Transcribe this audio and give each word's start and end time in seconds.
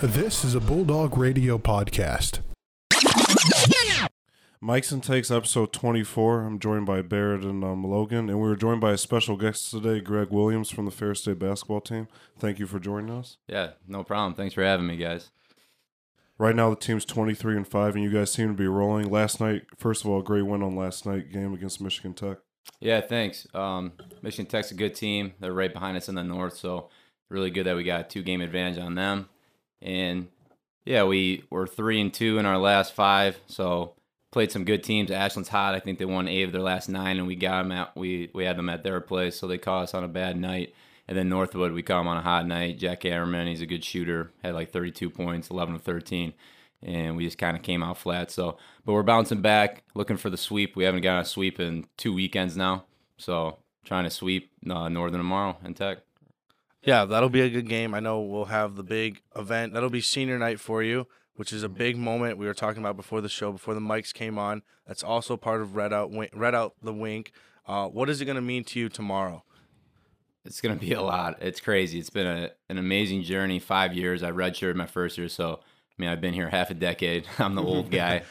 This 0.00 0.44
is 0.44 0.54
a 0.54 0.60
Bulldog 0.60 1.18
Radio 1.18 1.58
podcast. 1.58 2.38
Mike's 4.60 4.92
and 4.92 5.02
Takes 5.02 5.28
episode 5.28 5.72
24. 5.72 6.42
I'm 6.42 6.60
joined 6.60 6.86
by 6.86 7.02
Barrett 7.02 7.42
and 7.42 7.64
um, 7.64 7.82
Logan, 7.82 8.28
and 8.30 8.40
we 8.40 8.48
were 8.48 8.54
joined 8.54 8.80
by 8.80 8.92
a 8.92 8.96
special 8.98 9.36
guest 9.36 9.72
today, 9.72 9.98
Greg 9.98 10.30
Williams 10.30 10.70
from 10.70 10.84
the 10.84 10.92
Ferris 10.92 11.22
State 11.22 11.40
basketball 11.40 11.80
team. 11.80 12.06
Thank 12.38 12.60
you 12.60 12.68
for 12.68 12.78
joining 12.78 13.10
us. 13.10 13.38
Yeah, 13.48 13.70
no 13.88 14.04
problem. 14.04 14.34
Thanks 14.34 14.54
for 14.54 14.62
having 14.62 14.86
me, 14.86 14.96
guys. 14.96 15.30
Right 16.38 16.54
now, 16.54 16.70
the 16.70 16.76
team's 16.76 17.04
23 17.04 17.56
and 17.56 17.66
5, 17.66 17.96
and 17.96 18.04
you 18.04 18.12
guys 18.12 18.30
seem 18.30 18.46
to 18.46 18.54
be 18.54 18.68
rolling. 18.68 19.10
Last 19.10 19.40
night, 19.40 19.64
first 19.76 20.04
of 20.04 20.10
all, 20.10 20.20
a 20.20 20.24
great 20.24 20.42
win 20.42 20.62
on 20.62 20.76
last 20.76 21.06
night 21.06 21.32
game 21.32 21.54
against 21.54 21.80
Michigan 21.80 22.14
Tech. 22.14 22.38
Yeah, 22.78 23.00
thanks. 23.00 23.48
Um, 23.52 23.94
Michigan 24.22 24.46
Tech's 24.46 24.70
a 24.70 24.74
good 24.74 24.94
team. 24.94 25.34
They're 25.40 25.52
right 25.52 25.72
behind 25.72 25.96
us 25.96 26.08
in 26.08 26.14
the 26.14 26.22
north, 26.22 26.56
so 26.56 26.88
really 27.28 27.50
good 27.50 27.64
that 27.64 27.74
we 27.74 27.82
got 27.82 28.02
a 28.02 28.04
two 28.04 28.22
game 28.22 28.40
advantage 28.40 28.78
on 28.78 28.94
them. 28.94 29.28
And 29.80 30.28
yeah, 30.84 31.04
we 31.04 31.44
were 31.50 31.66
three 31.66 32.00
and 32.00 32.12
two 32.12 32.38
in 32.38 32.46
our 32.46 32.58
last 32.58 32.94
five, 32.94 33.38
so 33.46 33.94
played 34.30 34.52
some 34.52 34.64
good 34.64 34.82
teams. 34.82 35.10
Ashland's 35.10 35.48
hot. 35.48 35.74
I 35.74 35.80
think 35.80 35.98
they 35.98 36.04
won 36.04 36.28
eight 36.28 36.44
of 36.44 36.52
their 36.52 36.62
last 36.62 36.88
nine, 36.88 37.18
and 37.18 37.26
we 37.26 37.36
got 37.36 37.62
them 37.62 37.72
at 37.72 37.96
we 37.96 38.30
we 38.34 38.44
had 38.44 38.56
them 38.56 38.68
at 38.68 38.82
their 38.82 39.00
place, 39.00 39.36
so 39.36 39.46
they 39.46 39.58
caught 39.58 39.84
us 39.84 39.94
on 39.94 40.04
a 40.04 40.08
bad 40.08 40.36
night. 40.36 40.74
And 41.06 41.16
then 41.16 41.30
Northwood, 41.30 41.72
we 41.72 41.82
caught 41.82 42.00
them 42.00 42.08
on 42.08 42.18
a 42.18 42.22
hot 42.22 42.46
night. 42.46 42.78
Jack 42.78 43.00
Ammerman, 43.02 43.48
he's 43.48 43.62
a 43.62 43.66
good 43.66 43.82
shooter, 43.82 44.30
had 44.42 44.54
like 44.54 44.72
32 44.72 45.08
points, 45.08 45.48
11 45.48 45.76
of 45.76 45.82
13, 45.82 46.34
and 46.82 47.16
we 47.16 47.24
just 47.24 47.38
kind 47.38 47.56
of 47.56 47.62
came 47.62 47.82
out 47.82 47.96
flat. 47.96 48.30
So, 48.30 48.58
but 48.84 48.92
we're 48.92 49.02
bouncing 49.02 49.40
back, 49.40 49.84
looking 49.94 50.18
for 50.18 50.28
the 50.28 50.36
sweep. 50.36 50.76
We 50.76 50.84
haven't 50.84 51.00
gotten 51.00 51.22
a 51.22 51.24
sweep 51.24 51.60
in 51.60 51.86
two 51.96 52.12
weekends 52.12 52.56
now, 52.58 52.84
so 53.16 53.58
trying 53.84 54.04
to 54.04 54.10
sweep 54.10 54.50
uh, 54.70 54.88
Northern 54.88 55.18
tomorrow 55.18 55.56
and 55.64 55.74
Tech. 55.74 55.98
Yeah, 56.82 57.04
that'll 57.04 57.28
be 57.28 57.40
a 57.40 57.50
good 57.50 57.68
game. 57.68 57.94
I 57.94 58.00
know 58.00 58.20
we'll 58.20 58.46
have 58.46 58.76
the 58.76 58.82
big 58.82 59.22
event. 59.36 59.74
That'll 59.74 59.90
be 59.90 60.00
senior 60.00 60.38
night 60.38 60.60
for 60.60 60.82
you, 60.82 61.06
which 61.34 61.52
is 61.52 61.62
a 61.62 61.68
big 61.68 61.96
moment 61.96 62.38
we 62.38 62.46
were 62.46 62.54
talking 62.54 62.80
about 62.80 62.96
before 62.96 63.20
the 63.20 63.28
show, 63.28 63.52
before 63.52 63.74
the 63.74 63.80
mics 63.80 64.14
came 64.14 64.38
on. 64.38 64.62
That's 64.86 65.02
also 65.02 65.36
part 65.36 65.60
of 65.60 65.76
Red 65.76 65.92
Out, 65.92 66.12
Red 66.32 66.54
Out 66.54 66.74
the 66.82 66.92
Wink. 66.92 67.32
Uh, 67.66 67.88
what 67.88 68.08
is 68.08 68.20
it 68.20 68.24
going 68.24 68.36
to 68.36 68.42
mean 68.42 68.64
to 68.64 68.78
you 68.78 68.88
tomorrow? 68.88 69.44
It's 70.48 70.62
gonna 70.62 70.76
be 70.76 70.94
a 70.94 71.02
lot. 71.02 71.42
It's 71.42 71.60
crazy. 71.60 71.98
It's 71.98 72.08
been 72.08 72.26
a, 72.26 72.50
an 72.70 72.78
amazing 72.78 73.22
journey. 73.22 73.58
Five 73.58 73.92
years. 73.92 74.22
I 74.22 74.30
redshirted 74.30 74.76
my 74.76 74.86
first 74.86 75.18
year, 75.18 75.28
so 75.28 75.60
I 75.62 75.94
mean 75.98 76.08
I've 76.08 76.22
been 76.22 76.32
here 76.32 76.48
half 76.50 76.70
a 76.70 76.74
decade. 76.74 77.26
I'm 77.38 77.54
the 77.54 77.62
old 77.62 77.90
guy, 77.90 78.22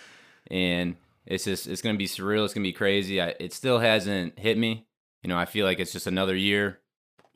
and 0.49 0.95
it's 1.27 1.43
just 1.43 1.67
it's 1.67 1.83
gonna 1.83 1.97
be 1.97 2.07
surreal. 2.07 2.43
It's 2.43 2.55
gonna 2.55 2.63
be 2.63 2.73
crazy. 2.73 3.21
I, 3.21 3.35
it 3.39 3.53
still 3.53 3.77
hasn't 3.77 4.39
hit 4.39 4.57
me. 4.57 4.87
You 5.21 5.29
know, 5.29 5.37
I 5.37 5.45
feel 5.45 5.65
like 5.65 5.79
it's 5.79 5.91
just 5.91 6.07
another 6.07 6.35
year. 6.35 6.79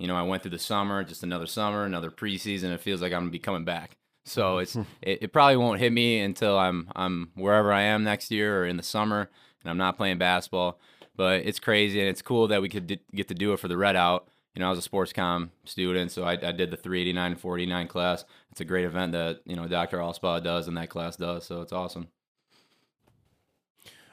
You 0.01 0.07
know, 0.07 0.15
I 0.15 0.23
went 0.23 0.41
through 0.41 0.51
the 0.51 0.59
summer, 0.59 1.03
just 1.03 1.23
another 1.23 1.45
summer, 1.45 1.85
another 1.85 2.11
preseason. 2.11 2.73
It 2.73 2.81
feels 2.81 3.01
like 3.01 3.13
I'm 3.13 3.21
gonna 3.21 3.31
be 3.31 3.39
coming 3.39 3.65
back. 3.65 3.97
So 4.25 4.55
hmm. 4.55 4.61
it's 4.61 4.75
it, 5.01 5.23
it 5.23 5.33
probably 5.33 5.57
won't 5.57 5.79
hit 5.79 5.93
me 5.93 6.19
until 6.19 6.57
I'm 6.57 6.89
I'm 6.95 7.31
wherever 7.35 7.71
I 7.71 7.81
am 7.83 8.03
next 8.03 8.31
year 8.31 8.61
or 8.61 8.65
in 8.65 8.77
the 8.77 8.83
summer, 8.83 9.29
and 9.63 9.69
I'm 9.69 9.77
not 9.77 9.97
playing 9.97 10.17
basketball. 10.17 10.79
But 11.15 11.45
it's 11.45 11.59
crazy, 11.59 11.99
and 11.99 12.09
it's 12.09 12.21
cool 12.21 12.47
that 12.47 12.61
we 12.61 12.69
could 12.69 12.87
d- 12.87 13.01
get 13.13 13.27
to 13.27 13.35
do 13.35 13.53
it 13.53 13.59
for 13.59 13.67
the 13.67 13.77
Red 13.77 13.95
Out 13.95 14.27
you 14.55 14.59
know, 14.59 14.67
I 14.67 14.69
was 14.69 14.79
a 14.79 14.83
sports 14.83 15.13
com 15.13 15.51
student, 15.63 16.11
so 16.11 16.23
I, 16.23 16.33
I 16.33 16.51
did 16.51 16.71
the 16.71 16.77
389 16.77 17.31
and 17.31 17.39
489 17.39 17.87
class. 17.87 18.25
It's 18.51 18.61
a 18.61 18.65
great 18.65 18.85
event 18.85 19.13
that, 19.13 19.41
you 19.45 19.55
know, 19.55 19.67
Dr. 19.67 19.99
Allspaw 19.99 20.43
does 20.43 20.67
and 20.67 20.77
that 20.77 20.89
class 20.89 21.15
does, 21.15 21.45
so 21.45 21.61
it's 21.61 21.71
awesome. 21.71 22.09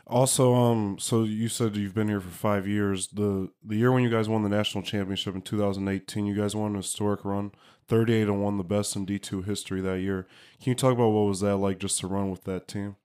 Also, 0.09 0.55
um, 0.55 0.97
so 0.98 1.25
you 1.25 1.48
said 1.48 1.77
you've 1.77 1.95
been 1.95 2.09
here 2.09 2.20
for 2.20 2.31
five 2.31 2.67
years. 2.67 3.09
The 3.09 3.51
the 3.62 3.77
year 3.77 3.92
when 3.92 4.03
you 4.03 4.09
guys 4.09 4.28
won 4.28 4.42
the 4.42 4.48
national 4.48 4.83
championship 4.83 5.34
in 5.34 5.42
2018, 5.42 6.25
you 6.25 6.34
guys 6.34 6.56
won 6.56 6.75
a 6.75 6.78
historic 6.78 7.27
run, 7.27 7.53
38 7.89 8.23
and 8.23 8.42
one, 8.42 8.56
the 8.56 8.64
best 8.64 8.97
in 8.97 9.05
D2 9.05 9.45
history 9.45 9.83
that 9.83 10.01
year. 10.01 10.27
Can 10.62 10.70
you 10.70 10.75
talk 10.75 10.95
about 10.95 11.11
what 11.11 11.27
was 11.27 11.41
that 11.41 11.59
like 11.59 11.79
just 11.79 12.01
to 12.01 12.06
run 12.06 12.31
with 12.31 12.45
that 12.45 12.67
team? 12.67 12.97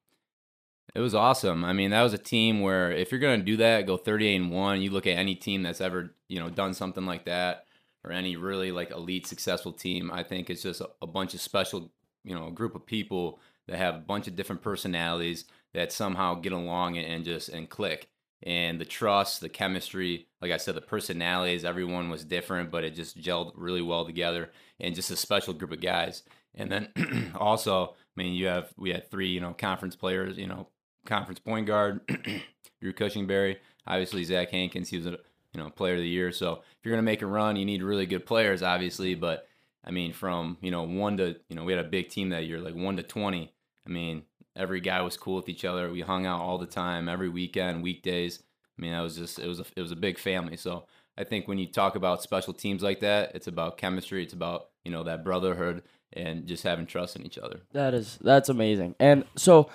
It 0.96 1.02
was 1.02 1.14
awesome. 1.14 1.66
I 1.66 1.74
mean, 1.74 1.90
that 1.90 2.04
was 2.04 2.14
a 2.14 2.20
team 2.20 2.62
where 2.62 2.92
if 2.92 3.12
you're 3.12 3.20
going 3.20 3.40
to 3.40 3.46
do 3.46 3.58
that, 3.58 3.88
go 3.88 3.98
38 3.98 4.36
and 4.36 4.52
1, 4.52 4.82
you 4.82 4.92
look 4.92 5.08
at 5.08 5.18
any 5.18 5.36
team 5.36 5.64
that's 5.64 5.82
ever, 5.82 6.14
you 6.30 6.40
know, 6.40 6.50
done 6.50 6.74
something 6.74 7.06
like 7.06 7.26
that 7.26 7.66
or 8.06 8.12
any 8.12 8.36
really 8.38 8.72
like 8.72 8.92
elite 8.92 9.26
successful 9.26 9.74
team, 9.74 10.12
I 10.12 10.24
think 10.24 10.50
it's 10.50 10.62
just 10.62 10.82
a, 10.82 10.90
a 11.02 11.08
bunch 11.08 11.34
of 11.34 11.42
special, 11.42 11.92
you 12.24 12.36
know, 12.36 12.50
group 12.52 12.76
of 12.76 12.86
people 12.86 13.40
that 13.68 13.78
have 13.78 13.96
a 13.96 14.00
bunch 14.00 14.28
of 14.28 14.36
different 14.36 14.62
personalities 14.62 15.46
that 15.74 15.92
somehow 15.92 16.36
get 16.36 16.54
along 16.54 16.98
and, 16.98 17.08
and 17.08 17.26
just 17.26 17.50
and 17.50 17.70
click. 17.70 18.10
And 18.46 18.80
the 18.80 18.86
trust, 18.86 19.40
the 19.40 19.48
chemistry, 19.48 20.28
like 20.42 20.52
I 20.52 20.58
said, 20.58 20.76
the 20.76 20.82
personalities, 20.82 21.64
everyone 21.64 22.10
was 22.10 22.26
different, 22.26 22.72
but 22.72 22.84
it 22.84 22.94
just 22.94 23.18
gelled 23.18 23.54
really 23.56 23.82
well 23.82 24.06
together 24.06 24.52
and 24.82 24.94
just 24.94 25.12
a 25.12 25.16
special 25.16 25.54
group 25.54 25.72
of 25.72 25.80
guys. 25.80 26.24
And 26.54 26.70
then 26.70 27.32
also, 27.36 27.86
I 27.86 28.22
mean, 28.22 28.34
you 28.34 28.48
have 28.48 28.74
we 28.78 28.90
had 28.92 29.10
three, 29.10 29.30
you 29.30 29.40
know, 29.40 29.54
conference 29.54 29.96
players, 29.96 30.38
you 30.38 30.48
know, 30.48 30.68
conference 31.06 31.40
point 31.40 31.68
guard, 31.68 32.02
Drew 32.82 32.94
Cushingberry, 32.94 33.58
obviously 33.88 34.24
Zach 34.24 34.50
Hankins, 34.52 34.90
he 34.90 34.98
was 34.98 35.08
a 35.08 35.18
you 35.54 35.62
know 35.62 35.70
player 35.70 35.94
of 35.94 36.00
the 36.00 36.08
year. 36.08 36.32
So 36.32 36.54
if 36.54 36.78
you're 36.84 36.94
gonna 36.94 37.04
make 37.04 37.22
a 37.22 37.28
run, 37.28 37.56
you 37.56 37.66
need 37.66 37.84
really 37.84 38.06
good 38.06 38.26
players, 38.26 38.64
obviously. 38.64 39.16
But 39.16 39.48
I 39.86 39.92
mean, 39.92 40.14
from 40.14 40.58
you 40.62 40.72
know 40.72 40.84
one 40.84 41.18
to 41.18 41.36
you 41.48 41.56
know 41.56 41.64
we 41.64 41.74
had 41.74 41.86
a 41.86 41.90
big 41.90 42.10
team 42.10 42.30
that 42.30 42.46
year, 42.46 42.60
like 42.60 42.76
one 42.76 42.98
to 42.98 43.04
twenty. 43.04 43.54
I 43.86 43.90
mean, 43.90 44.24
every 44.56 44.82
guy 44.82 45.02
was 45.02 45.18
cool 45.18 45.36
with 45.36 45.50
each 45.50 45.66
other. 45.66 45.90
We 45.92 46.02
hung 46.02 46.26
out 46.26 46.42
all 46.42 46.58
the 46.58 46.66
time, 46.66 47.10
every 47.10 47.30
weekend, 47.30 47.84
weekdays. 47.84 48.42
I 48.78 48.82
mean, 48.82 48.92
that 48.92 49.02
was 49.02 49.16
just 49.16 49.40
it 49.40 49.48
was 49.48 49.60
a, 49.60 49.66
it 49.76 49.82
was 49.82 49.92
a 49.92 49.96
big 49.96 50.18
family. 50.18 50.58
So 50.58 50.86
I 51.18 51.24
think 51.24 51.48
when 51.48 51.58
you 51.60 51.68
talk 51.68 51.96
about 51.96 52.22
special 52.24 52.54
teams 52.54 52.82
like 52.82 53.00
that, 53.02 53.32
it's 53.36 53.48
about 53.48 53.78
chemistry. 53.78 54.24
It's 54.24 54.34
about 54.34 54.70
you 54.84 54.92
know 54.92 55.04
that 55.04 55.24
brotherhood 55.24 55.84
and 56.14 56.46
just 56.48 56.64
having 56.64 56.86
trust 56.86 57.16
in 57.16 57.26
each 57.26 57.38
other. 57.38 57.62
That 57.74 57.94
is 57.94 58.18
that's 58.22 58.50
amazing. 58.50 58.96
And 59.00 59.26
so 59.36 59.70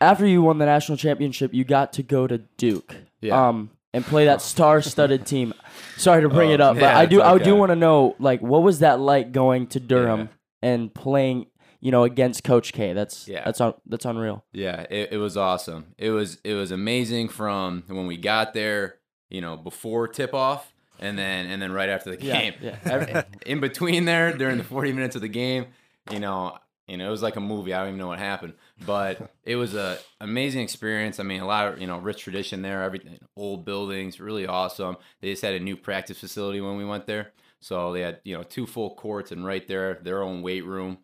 after 0.00 0.26
you 0.26 0.42
won 0.42 0.58
the 0.58 0.66
national 0.66 0.98
championship, 0.98 1.54
you 1.54 1.64
got 1.64 1.92
to 1.94 2.02
go 2.02 2.26
to 2.26 2.38
Duke. 2.56 2.94
Yeah. 3.20 3.48
Um, 3.48 3.70
and 3.94 4.04
play 4.04 4.24
that 4.24 4.42
star-studded 4.42 5.24
team. 5.26 5.54
Sorry 5.96 6.20
to 6.22 6.28
bring 6.28 6.50
Oh, 6.50 6.54
it 6.54 6.60
up, 6.60 6.74
but 6.74 6.82
yeah, 6.82 6.98
I 6.98 7.06
do 7.06 7.20
it's 7.20 7.28
I 7.28 7.38
do 7.38 7.54
want 7.54 7.70
to 7.70 7.76
know 7.76 8.16
like 8.18 8.40
what 8.42 8.62
was 8.62 8.80
that 8.80 8.98
like 8.98 9.30
going 9.32 9.68
to 9.68 9.80
Durham 9.80 10.20
Yeah. 10.20 10.26
and 10.70 10.92
playing, 10.92 11.46
you 11.84 11.90
know, 11.90 12.02
against 12.04 12.42
Coach 12.44 12.72
K. 12.72 12.94
That's 12.94 13.28
Yeah. 13.28 13.44
that's 13.44 13.60
un- 13.60 13.74
that's 13.86 14.06
unreal. 14.06 14.42
Yeah, 14.52 14.86
it, 14.90 15.10
it 15.12 15.18
was 15.18 15.36
awesome. 15.36 15.94
It 15.98 16.10
was 16.10 16.38
it 16.42 16.54
was 16.54 16.70
amazing 16.70 17.28
from 17.28 17.84
when 17.88 18.06
we 18.06 18.16
got 18.16 18.54
there, 18.54 18.96
you 19.28 19.40
know, 19.42 19.56
before 19.56 20.08
tip 20.08 20.32
off, 20.32 20.72
and 20.98 21.18
then 21.18 21.46
and 21.46 21.60
then 21.60 21.70
right 21.72 21.90
after 21.90 22.16
the 22.16 22.24
Yeah, 22.24 22.40
game. 22.40 22.54
yeah. 22.62 22.78
Every- 22.84 23.22
in 23.44 23.60
between 23.60 24.06
there, 24.06 24.32
during 24.36 24.56
the 24.58 24.64
forty 24.64 24.92
minutes 24.92 25.14
of 25.14 25.20
the 25.22 25.28
game, 25.28 25.66
you 26.10 26.20
know, 26.20 26.56
you 26.88 26.96
know, 26.96 27.06
it 27.06 27.10
was 27.10 27.22
like 27.22 27.36
a 27.36 27.40
movie. 27.40 27.74
I 27.74 27.80
don't 27.80 27.88
even 27.88 27.98
know 27.98 28.08
what 28.08 28.18
happened, 28.18 28.54
but 28.86 29.30
it 29.44 29.56
was 29.56 29.74
a 29.74 29.98
amazing 30.22 30.62
experience. 30.62 31.20
I 31.20 31.22
mean, 31.22 31.42
a 31.42 31.46
lot 31.46 31.68
of 31.68 31.80
you 31.82 31.86
know, 31.86 31.98
rich 31.98 32.22
tradition 32.22 32.62
there. 32.62 32.82
Everything, 32.82 33.18
old 33.36 33.66
buildings, 33.66 34.20
really 34.20 34.46
awesome. 34.46 34.96
They 35.20 35.30
just 35.32 35.42
had 35.42 35.52
a 35.54 35.60
new 35.60 35.76
practice 35.76 36.18
facility 36.18 36.62
when 36.62 36.78
we 36.78 36.84
went 36.86 37.06
there, 37.06 37.32
so 37.60 37.92
they 37.92 38.00
had 38.00 38.20
you 38.24 38.34
know 38.36 38.42
two 38.42 38.66
full 38.66 38.94
courts 38.94 39.32
and 39.32 39.44
right 39.44 39.68
there 39.68 39.98
their 40.02 40.22
own 40.22 40.40
weight 40.40 40.64
room. 40.64 40.96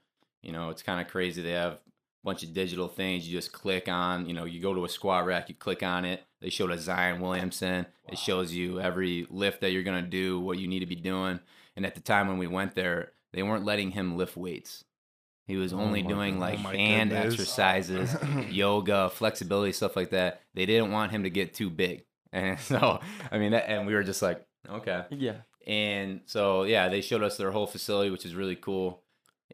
You 0.42 0.52
know, 0.52 0.70
it's 0.70 0.82
kind 0.82 1.00
of 1.00 1.08
crazy. 1.08 1.42
They 1.42 1.52
have 1.52 1.72
a 1.72 1.78
bunch 2.24 2.42
of 2.42 2.52
digital 2.52 2.88
things 2.88 3.26
you 3.26 3.36
just 3.36 3.52
click 3.52 3.88
on. 3.88 4.26
You 4.26 4.34
know, 4.34 4.44
you 4.44 4.60
go 4.60 4.74
to 4.74 4.84
a 4.84 4.88
squat 4.88 5.26
rack, 5.26 5.48
you 5.48 5.54
click 5.54 5.82
on 5.82 6.04
it. 6.04 6.22
They 6.40 6.50
showed 6.50 6.70
a 6.70 6.78
Zion 6.78 7.20
Williamson. 7.20 7.86
It 8.08 8.18
shows 8.18 8.52
you 8.52 8.80
every 8.80 9.26
lift 9.30 9.60
that 9.60 9.70
you're 9.72 9.82
gonna 9.82 10.02
do, 10.02 10.40
what 10.40 10.58
you 10.58 10.68
need 10.68 10.80
to 10.80 10.86
be 10.86 10.96
doing. 10.96 11.40
And 11.76 11.86
at 11.86 11.94
the 11.94 12.00
time 12.00 12.28
when 12.28 12.38
we 12.38 12.46
went 12.46 12.74
there, 12.74 13.12
they 13.32 13.42
weren't 13.42 13.64
letting 13.64 13.92
him 13.92 14.16
lift 14.16 14.36
weights. 14.36 14.84
He 15.46 15.56
was 15.56 15.72
oh 15.72 15.80
only 15.80 16.02
doing 16.02 16.38
like 16.38 16.58
hand 16.58 17.10
goodness. 17.10 17.34
exercises, 17.34 18.16
yoga, 18.50 19.10
flexibility, 19.10 19.72
stuff 19.72 19.96
like 19.96 20.10
that. 20.10 20.42
They 20.54 20.64
didn't 20.64 20.92
want 20.92 21.10
him 21.10 21.24
to 21.24 21.30
get 21.30 21.54
too 21.54 21.70
big. 21.70 22.04
And 22.32 22.60
so, 22.60 23.00
I 23.32 23.38
mean, 23.38 23.50
that, 23.50 23.68
and 23.68 23.88
we 23.88 23.94
were 23.94 24.04
just 24.04 24.22
like, 24.22 24.46
okay. 24.68 25.02
Yeah. 25.10 25.38
And 25.66 26.20
so, 26.26 26.62
yeah, 26.62 26.88
they 26.88 27.00
showed 27.00 27.24
us 27.24 27.36
their 27.36 27.50
whole 27.50 27.66
facility, 27.66 28.08
which 28.08 28.24
is 28.24 28.36
really 28.36 28.54
cool. 28.54 29.02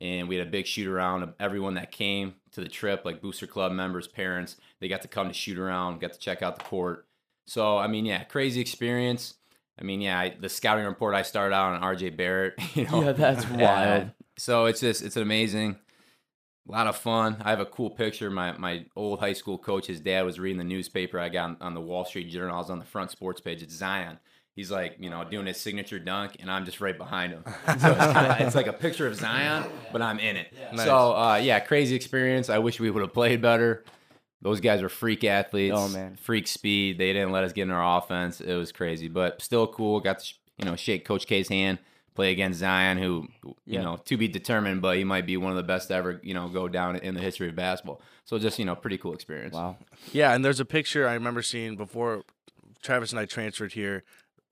And 0.00 0.28
we 0.28 0.36
had 0.36 0.46
a 0.46 0.50
big 0.50 0.66
shoot 0.66 0.86
around 0.88 1.22
of 1.22 1.34
everyone 1.40 1.74
that 1.74 1.90
came 1.90 2.34
to 2.52 2.60
the 2.60 2.68
trip, 2.68 3.04
like 3.04 3.20
Booster 3.22 3.46
Club 3.46 3.72
members, 3.72 4.06
parents. 4.06 4.56
They 4.80 4.88
got 4.88 5.02
to 5.02 5.08
come 5.08 5.28
to 5.28 5.34
shoot 5.34 5.58
around, 5.58 6.00
got 6.00 6.12
to 6.12 6.18
check 6.18 6.42
out 6.42 6.58
the 6.58 6.64
court. 6.64 7.06
So, 7.46 7.78
I 7.78 7.86
mean, 7.86 8.04
yeah, 8.04 8.24
crazy 8.24 8.60
experience. 8.60 9.34
I 9.78 9.84
mean, 9.84 10.00
yeah, 10.00 10.18
I, 10.18 10.34
the 10.38 10.48
scouting 10.48 10.84
report 10.86 11.14
I 11.14 11.22
started 11.22 11.54
out 11.54 11.74
on 11.74 11.96
RJ 11.96 12.16
Barrett. 12.16 12.54
You 12.74 12.84
know, 12.88 13.02
Yeah, 13.02 13.12
that's 13.12 13.46
wild. 13.50 14.10
so 14.36 14.66
it's 14.66 14.80
just 14.80 15.02
it's 15.02 15.16
an 15.16 15.22
amazing, 15.22 15.76
a 16.68 16.72
lot 16.72 16.86
of 16.86 16.96
fun. 16.96 17.36
I 17.44 17.50
have 17.50 17.60
a 17.60 17.66
cool 17.66 17.90
picture. 17.90 18.30
My 18.30 18.52
my 18.58 18.86
old 18.96 19.20
high 19.20 19.32
school 19.34 19.58
coach, 19.58 19.86
his 19.86 20.00
dad 20.00 20.22
was 20.24 20.38
reading 20.38 20.58
the 20.58 20.64
newspaper. 20.64 21.18
I 21.20 21.28
got 21.28 21.44
on, 21.50 21.56
on 21.60 21.74
the 21.74 21.80
Wall 21.80 22.04
Street 22.04 22.28
Journal. 22.30 22.54
I 22.54 22.58
was 22.58 22.70
on 22.70 22.78
the 22.78 22.84
front 22.84 23.10
sports 23.10 23.40
page. 23.40 23.62
It's 23.62 23.74
Zion. 23.74 24.18
He's 24.56 24.70
like, 24.70 24.96
you 24.98 25.10
know, 25.10 25.22
doing 25.22 25.46
his 25.46 25.58
signature 25.60 25.98
dunk, 25.98 26.36
and 26.40 26.50
I'm 26.50 26.64
just 26.64 26.80
right 26.80 26.96
behind 26.96 27.32
him. 27.34 27.44
So 27.78 27.92
it's, 27.92 28.12
kinda, 28.12 28.36
it's 28.40 28.54
like 28.54 28.66
a 28.66 28.72
picture 28.72 29.06
of 29.06 29.14
Zion, 29.14 29.64
but 29.92 30.00
I'm 30.02 30.18
in 30.18 30.36
it. 30.36 30.52
So 30.76 31.14
uh, 31.14 31.36
yeah, 31.36 31.60
crazy 31.60 31.94
experience. 31.94 32.48
I 32.48 32.58
wish 32.58 32.80
we 32.80 32.90
would 32.90 33.02
have 33.02 33.12
played 33.12 33.42
better. 33.42 33.84
Those 34.42 34.60
guys 34.60 34.80
were 34.82 34.88
freak 34.88 35.24
athletes. 35.24 35.74
Oh, 35.76 35.88
man. 35.88 36.16
freak 36.16 36.46
speed. 36.46 36.98
They 36.98 37.12
didn't 37.12 37.32
let 37.32 37.44
us 37.44 37.52
get 37.52 37.62
in 37.62 37.70
our 37.70 37.98
offense. 37.98 38.40
It 38.40 38.54
was 38.54 38.72
crazy, 38.72 39.08
but 39.08 39.42
still 39.42 39.66
cool. 39.66 40.00
Got 40.00 40.20
to 40.20 40.34
you 40.58 40.64
know 40.64 40.74
shake 40.76 41.04
Coach 41.04 41.26
K's 41.26 41.48
hand, 41.48 41.78
play 42.14 42.32
against 42.32 42.60
Zion, 42.60 42.96
who 42.96 43.28
you 43.44 43.54
Yeah. 43.66 43.82
know, 43.82 43.96
to 44.06 44.16
be 44.16 44.26
determined, 44.26 44.80
but 44.80 44.96
he 44.96 45.04
might 45.04 45.26
be 45.26 45.36
one 45.36 45.50
of 45.50 45.56
the 45.58 45.62
best 45.64 45.88
to 45.88 45.94
ever, 45.94 46.18
you 46.22 46.32
know, 46.32 46.48
go 46.48 46.66
down 46.66 46.96
in 46.96 47.12
the 47.14 47.20
history 47.20 47.48
of 47.50 47.56
basketball. 47.56 48.00
So 48.24 48.38
just, 48.38 48.58
you 48.58 48.64
know, 48.64 48.74
pretty 48.74 48.96
cool 48.96 49.12
experience. 49.12 49.54
Wow. 49.54 49.76
Yeah, 50.12 50.32
and 50.34 50.42
there's 50.42 50.60
a 50.60 50.64
picture 50.64 51.06
I 51.06 51.12
remember 51.14 51.42
seeing 51.42 51.76
before 51.76 52.22
Travis 52.82 53.10
and 53.12 53.20
I 53.20 53.26
transferred 53.26 53.72
here 53.74 54.02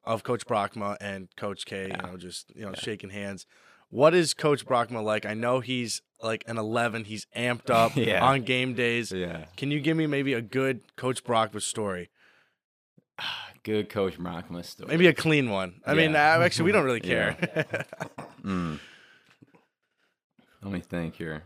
of 0.07 0.23
Coach 0.23 0.47
Bronkema 0.47 0.97
and 1.01 1.29
Coach 1.37 1.65
K, 1.67 1.89
you 1.91 1.97
know, 2.11 2.17
just 2.17 2.53
you 2.55 2.65
know, 2.65 2.75
shaking 2.75 3.11
hands. 3.11 3.47
What 3.91 4.15
is 4.15 4.35
Coach 4.35 4.67
Bronkema 4.67 5.03
like? 5.05 5.25
I 5.27 5.35
know 5.35 5.61
he's 5.61 6.03
like 6.23 6.43
an 6.49 6.59
11. 6.59 7.05
He's 7.05 7.27
amped 7.37 7.71
up 7.71 7.93
Yeah. 7.97 8.25
on 8.25 8.43
game 8.43 8.75
days. 8.75 9.13
Yeah. 9.13 9.45
Can 9.57 9.71
you 9.71 9.81
give 9.81 9.97
me 9.97 10.07
maybe 10.07 10.33
a 10.33 10.41
good 10.43 10.81
Coach 10.97 11.23
Bronkema 11.25 11.63
story? 11.63 12.11
Good 13.63 13.89
coach 13.89 14.19
Bronkema 14.19 14.63
story. 14.63 14.89
Maybe 14.91 15.07
a 15.07 15.15
clean 15.15 15.49
one. 15.49 15.81
I 15.87 15.95
mean, 15.95 16.15
uh, 16.15 16.19
actually, 16.19 16.67
we 16.67 16.73
don't 16.73 16.85
really 16.85 17.01
care. 17.15 17.37
Mm. 18.45 18.79
Let 20.63 20.71
me 20.73 20.81
think 20.81 21.15
here. 21.17 21.45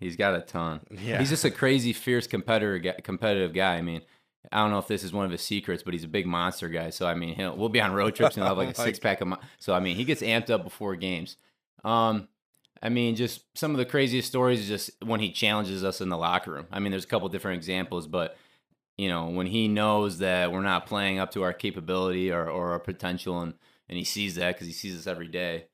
He's 0.00 0.16
got 0.16 0.34
a 0.34 0.40
ton. 0.40 0.80
Yeah. 0.90 1.20
He's 1.20 1.28
just 1.30 1.44
a 1.44 1.50
crazy, 1.52 1.92
fierce 1.92 2.26
competitor, 2.26 2.92
competitive 3.04 3.54
guy. 3.54 3.76
I 3.76 3.82
mean, 3.82 4.02
I 4.50 4.58
don't 4.58 4.70
know 4.70 4.78
if 4.78 4.88
this 4.88 5.04
is 5.04 5.12
one 5.12 5.24
of 5.24 5.30
his 5.30 5.42
secrets, 5.42 5.82
but 5.82 5.94
he's 5.94 6.04
a 6.04 6.08
big 6.08 6.26
monster 6.26 6.68
guy. 6.68 6.90
So 6.90 7.06
I 7.06 7.14
mean, 7.14 7.34
he'll, 7.34 7.56
we'll 7.56 7.68
be 7.68 7.80
on 7.80 7.92
road 7.92 8.14
trips 8.14 8.36
and 8.36 8.44
he'll 8.44 8.56
have 8.56 8.58
like 8.58 8.76
a 8.76 8.80
six 8.82 8.98
pack 8.98 9.20
of. 9.20 9.28
Mo- 9.28 9.40
so 9.58 9.74
I 9.74 9.80
mean, 9.80 9.96
he 9.96 10.04
gets 10.04 10.22
amped 10.22 10.50
up 10.50 10.64
before 10.64 10.96
games. 10.96 11.36
Um, 11.84 12.28
I 12.82 12.88
mean, 12.88 13.14
just 13.14 13.44
some 13.56 13.70
of 13.70 13.78
the 13.78 13.84
craziest 13.84 14.26
stories 14.26 14.60
is 14.60 14.68
just 14.68 14.90
when 15.04 15.20
he 15.20 15.30
challenges 15.30 15.84
us 15.84 16.00
in 16.00 16.08
the 16.08 16.16
locker 16.18 16.50
room. 16.50 16.66
I 16.72 16.80
mean, 16.80 16.90
there's 16.90 17.04
a 17.04 17.08
couple 17.08 17.28
different 17.28 17.58
examples, 17.58 18.08
but 18.08 18.36
you 18.98 19.08
know, 19.08 19.28
when 19.28 19.46
he 19.46 19.68
knows 19.68 20.18
that 20.18 20.52
we're 20.52 20.62
not 20.62 20.86
playing 20.86 21.18
up 21.18 21.30
to 21.32 21.42
our 21.42 21.52
capability 21.52 22.30
or, 22.30 22.50
or 22.50 22.72
our 22.72 22.80
potential, 22.80 23.40
and 23.40 23.54
and 23.88 23.98
he 23.98 24.04
sees 24.04 24.34
that 24.34 24.54
because 24.54 24.66
he 24.66 24.72
sees 24.72 24.98
us 24.98 25.06
every 25.06 25.28
day, 25.28 25.66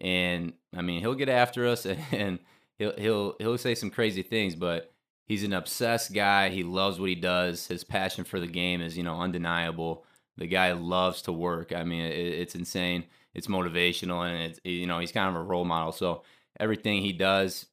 and 0.00 0.54
I 0.76 0.82
mean, 0.82 1.00
he'll 1.00 1.14
get 1.14 1.28
after 1.28 1.66
us 1.66 1.86
and, 1.86 2.00
and 2.12 2.38
he'll 2.78 2.96
he'll 2.96 3.36
he'll 3.38 3.58
say 3.58 3.74
some 3.74 3.90
crazy 3.90 4.22
things, 4.22 4.56
but 4.56 4.92
he's 5.26 5.44
an 5.44 5.52
obsessed 5.52 6.14
guy. 6.14 6.48
He 6.48 6.62
loves 6.62 6.98
what 6.98 7.10
he 7.10 7.14
does. 7.14 7.66
His 7.66 7.84
passion 7.84 8.24
for 8.24 8.40
the 8.40 8.46
game 8.46 8.80
is 8.80 8.96
you 8.96 9.02
know 9.02 9.20
undeniable. 9.20 10.04
The 10.38 10.46
guy 10.46 10.72
loves 10.72 11.22
to 11.22 11.32
work. 11.32 11.72
I 11.74 11.84
mean, 11.84 12.04
it, 12.04 12.16
it's 12.16 12.54
insane. 12.54 13.04
It's 13.34 13.48
motivational, 13.48 14.26
and 14.26 14.50
it's 14.50 14.60
you 14.64 14.86
know 14.86 14.98
he's 14.98 15.12
kind 15.12 15.28
of 15.28 15.34
a 15.40 15.44
role 15.44 15.64
model. 15.64 15.92
So 15.92 16.22
everything 16.58 17.02
he 17.02 17.12
does, 17.12 17.66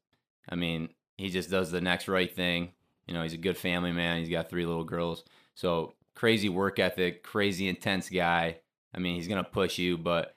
I 0.49 0.55
mean, 0.55 0.89
he 1.17 1.29
just 1.29 1.49
does 1.49 1.71
the 1.71 1.81
next 1.81 2.07
right 2.07 2.33
thing. 2.33 2.73
You 3.07 3.13
know, 3.13 3.23
he's 3.23 3.33
a 3.33 3.37
good 3.37 3.57
family 3.57 3.91
man. 3.91 4.19
He's 4.19 4.29
got 4.29 4.49
three 4.49 4.65
little 4.65 4.83
girls. 4.83 5.23
So 5.55 5.93
crazy 6.15 6.49
work 6.49 6.79
ethic, 6.79 7.23
crazy 7.23 7.67
intense 7.67 8.09
guy. 8.09 8.59
I 8.93 8.99
mean, 8.99 9.15
he's 9.15 9.27
gonna 9.27 9.43
push 9.43 9.77
you, 9.77 9.97
but 9.97 10.35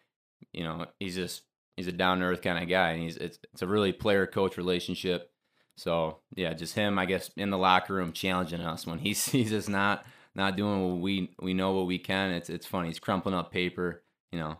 you 0.52 0.64
know, 0.64 0.86
he's 0.98 1.14
just 1.14 1.42
he's 1.76 1.86
a 1.86 1.92
down 1.92 2.20
to 2.20 2.26
earth 2.26 2.42
kind 2.42 2.62
of 2.62 2.69
guy, 2.69 2.90
and 2.90 3.02
he's 3.02 3.16
it's 3.16 3.38
it's 3.52 3.62
a 3.62 3.66
really 3.66 3.92
player 3.92 4.26
coach 4.26 4.56
relationship. 4.56 5.30
So 5.76 6.19
yeah, 6.34 6.55
just 6.55 6.75
him, 6.75 6.99
I 6.99 7.06
guess, 7.06 7.31
in 7.37 7.50
the 7.50 7.58
locker 7.58 7.94
room 7.94 8.12
challenging 8.12 8.61
us 8.61 8.87
when 8.87 8.99
he 8.99 9.14
sees 9.14 9.52
us 9.52 9.69
not 9.69 10.05
not 10.34 10.56
doing 10.56 10.88
what 10.88 11.00
we 11.00 11.31
we 11.40 11.55
know 11.55 11.73
what 11.73 11.87
we 11.87 11.99
can. 11.99 12.31
It's 12.31 12.50
it's 12.50 12.67
funny. 12.67 12.88
He's 12.88 12.99
crumpling 12.99 13.34
up 13.34 13.52
paper, 13.52 14.02
you 14.32 14.38
know, 14.38 14.58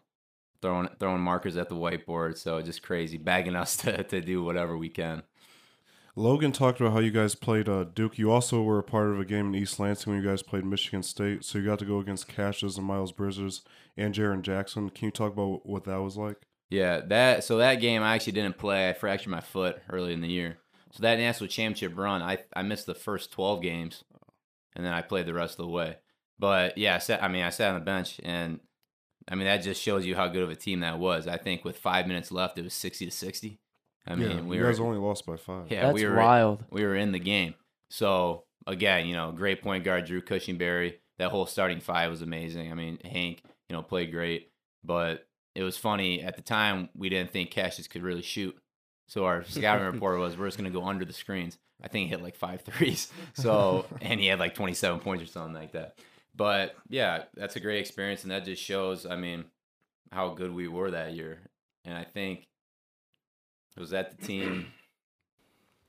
throwing 0.63 0.89
throwing 1.01 1.21
markers 1.21 1.57
at 1.57 1.69
the 1.69 1.75
whiteboard. 1.75 2.37
So 2.39 2.61
just 2.63 2.83
crazy, 2.83 3.19
begging 3.19 3.57
us 3.57 3.77
to 3.79 4.03
to 4.05 4.21
do 4.21 4.43
whatever 4.43 4.77
we 4.77 4.89
can. 4.89 5.23
Logan 6.19 6.51
talked 6.51 6.81
about 6.81 6.95
how 6.95 7.01
you 7.01 7.11
guys 7.11 7.35
played 7.35 7.69
uh, 7.69 7.85
Duke. 7.85 8.17
You 8.17 8.33
also 8.33 8.63
were 8.63 8.79
a 8.79 8.83
part 8.83 9.11
of 9.11 9.21
a 9.21 9.25
game 9.27 9.49
in 9.49 9.55
East 9.55 9.79
Lansing 9.79 10.11
when 10.11 10.23
you 10.23 10.27
guys 10.27 10.43
played 10.43 10.65
Michigan 10.65 11.03
State. 11.03 11.45
So 11.45 11.59
you 11.59 11.67
got 11.67 11.79
to 11.81 11.85
go 11.85 11.99
against 11.99 12.27
Cassius 12.27 12.79
and 12.79 12.87
Miles 12.87 13.13
Bridges 13.13 13.61
and 13.99 14.15
Jaren 14.15 14.41
Jackson. 14.41 14.89
Can 14.89 15.07
you 15.07 15.11
talk 15.11 15.35
about 15.35 15.67
what 15.67 15.85
that 15.85 16.01
was 16.01 16.17
like? 16.17 16.39
Yeah, 16.71 17.01
that 17.01 17.45
so 17.45 17.59
that 17.59 17.77
game 17.77 18.03
I 18.03 18.15
actually 18.15 18.33
didn't 18.33 18.57
play. 18.57 18.89
I 18.89 18.95
fractured 18.95 19.31
my 19.31 19.41
foot 19.41 19.79
early 19.91 20.15
in 20.15 20.23
the 20.23 20.29
year. 20.29 20.57
So 20.97 21.03
that 21.03 21.19
national 21.19 21.49
championship 21.49 21.97
run, 21.97 22.23
I 22.23 22.39
I 22.55 22.63
missed 22.63 22.87
the 22.87 22.95
first 22.95 23.31
twelve 23.31 23.61
games, 23.61 24.03
and 24.75 24.85
then 24.85 24.95
I 24.95 25.03
played 25.03 25.27
the 25.27 25.35
rest 25.35 25.59
of 25.59 25.67
the 25.67 25.71
way. 25.71 25.99
But 26.39 26.79
yeah, 26.79 26.95
I 26.95 26.99
sat. 26.99 27.23
I 27.23 27.29
mean, 27.29 27.45
I 27.45 27.51
sat 27.51 27.69
on 27.69 27.79
the 27.79 27.85
bench, 27.85 28.19
and 28.25 28.61
I 29.29 29.35
mean 29.35 29.47
that 29.47 29.59
just 29.59 29.83
shows 29.83 30.07
you 30.07 30.17
how 30.17 30.29
good 30.29 30.43
of 30.43 30.49
a 30.51 30.57
team 30.57 30.81
that 30.81 30.99
was. 30.99 31.29
I 31.29 31.37
think 31.37 31.65
with 31.67 31.77
five 31.79 32.07
minutes 32.07 32.33
left, 32.33 32.57
it 32.57 32.65
was 32.65 32.73
sixty 32.73 33.05
to 33.05 33.11
sixty. 33.11 33.59
I 34.07 34.15
mean, 34.15 34.31
yeah, 34.31 34.41
we 34.41 34.57
you 34.57 34.63
were 34.63 34.71
guys 34.71 34.81
only 34.81 34.99
lost 34.99 35.27
by 35.27 35.37
five. 35.37 35.71
yeah, 35.71 35.83
That's 35.83 35.95
we 35.95 36.07
were 36.07 36.17
wild. 36.17 36.65
we 36.71 36.85
were 36.85 36.97
in 36.97 37.13
the 37.13 37.19
game. 37.19 37.55
So 37.91 38.45
again, 38.67 39.07
you 39.07 39.15
know, 39.15 39.33
great 39.33 39.63
point 39.63 39.85
guard 39.85 40.07
Drew 40.07 40.23
Cushingberry. 40.23 40.95
That 41.19 41.31
whole 41.31 41.45
starting 41.47 41.81
five 41.81 42.11
was 42.11 42.23
amazing. 42.23 42.71
I 42.71 42.75
mean, 42.75 42.99
Hank, 43.05 43.43
you 43.69 43.77
know, 43.77 43.83
played 43.83 44.13
great, 44.13 44.51
but 44.83 45.27
it 45.55 45.63
was 45.63 45.77
funny 45.77 46.23
at 46.23 46.37
the 46.37 46.43
time. 46.43 46.89
We 46.97 47.09
didn't 47.11 47.33
think 47.33 47.51
Cassius 47.51 47.89
could 47.89 48.03
really 48.03 48.23
shoot, 48.23 48.57
so 49.07 49.25
our 49.25 49.45
scouting 49.45 49.87
report 49.93 50.19
was 50.19 50.37
we're 50.37 50.47
just 50.47 50.57
gonna 50.59 50.71
go 50.71 50.85
under 50.85 51.05
the 51.05 51.13
screens. 51.13 51.59
I 51.83 51.89
think 51.89 52.05
he 52.05 52.11
hit 52.11 52.23
like 52.23 52.37
five 52.37 52.63
threes. 52.63 53.13
So 53.35 53.87
and 54.01 54.19
he 54.21 54.27
had 54.27 54.39
like 54.39 54.55
27 54.55 55.01
points 55.01 55.23
or 55.23 55.27
something 55.27 55.55
like 55.55 55.73
that. 55.73 55.99
But 56.35 56.75
yeah, 56.89 57.25
that's 57.35 57.57
a 57.57 57.61
great 57.61 57.81
experience, 57.81 58.23
and 58.23 58.31
that 58.31 58.45
just 58.45 58.63
shows. 58.63 59.07
I 59.07 59.17
mean, 59.17 59.45
how 60.13 60.31
good 60.31 60.55
we 60.55 60.69
were 60.69 60.91
that 60.91 61.15
year, 61.15 61.39
and 61.85 61.97
I 61.97 62.05
think 62.05 62.47
it 63.77 63.81
was 63.81 63.91
that 63.91 64.19
the 64.19 64.27
team. 64.27 64.67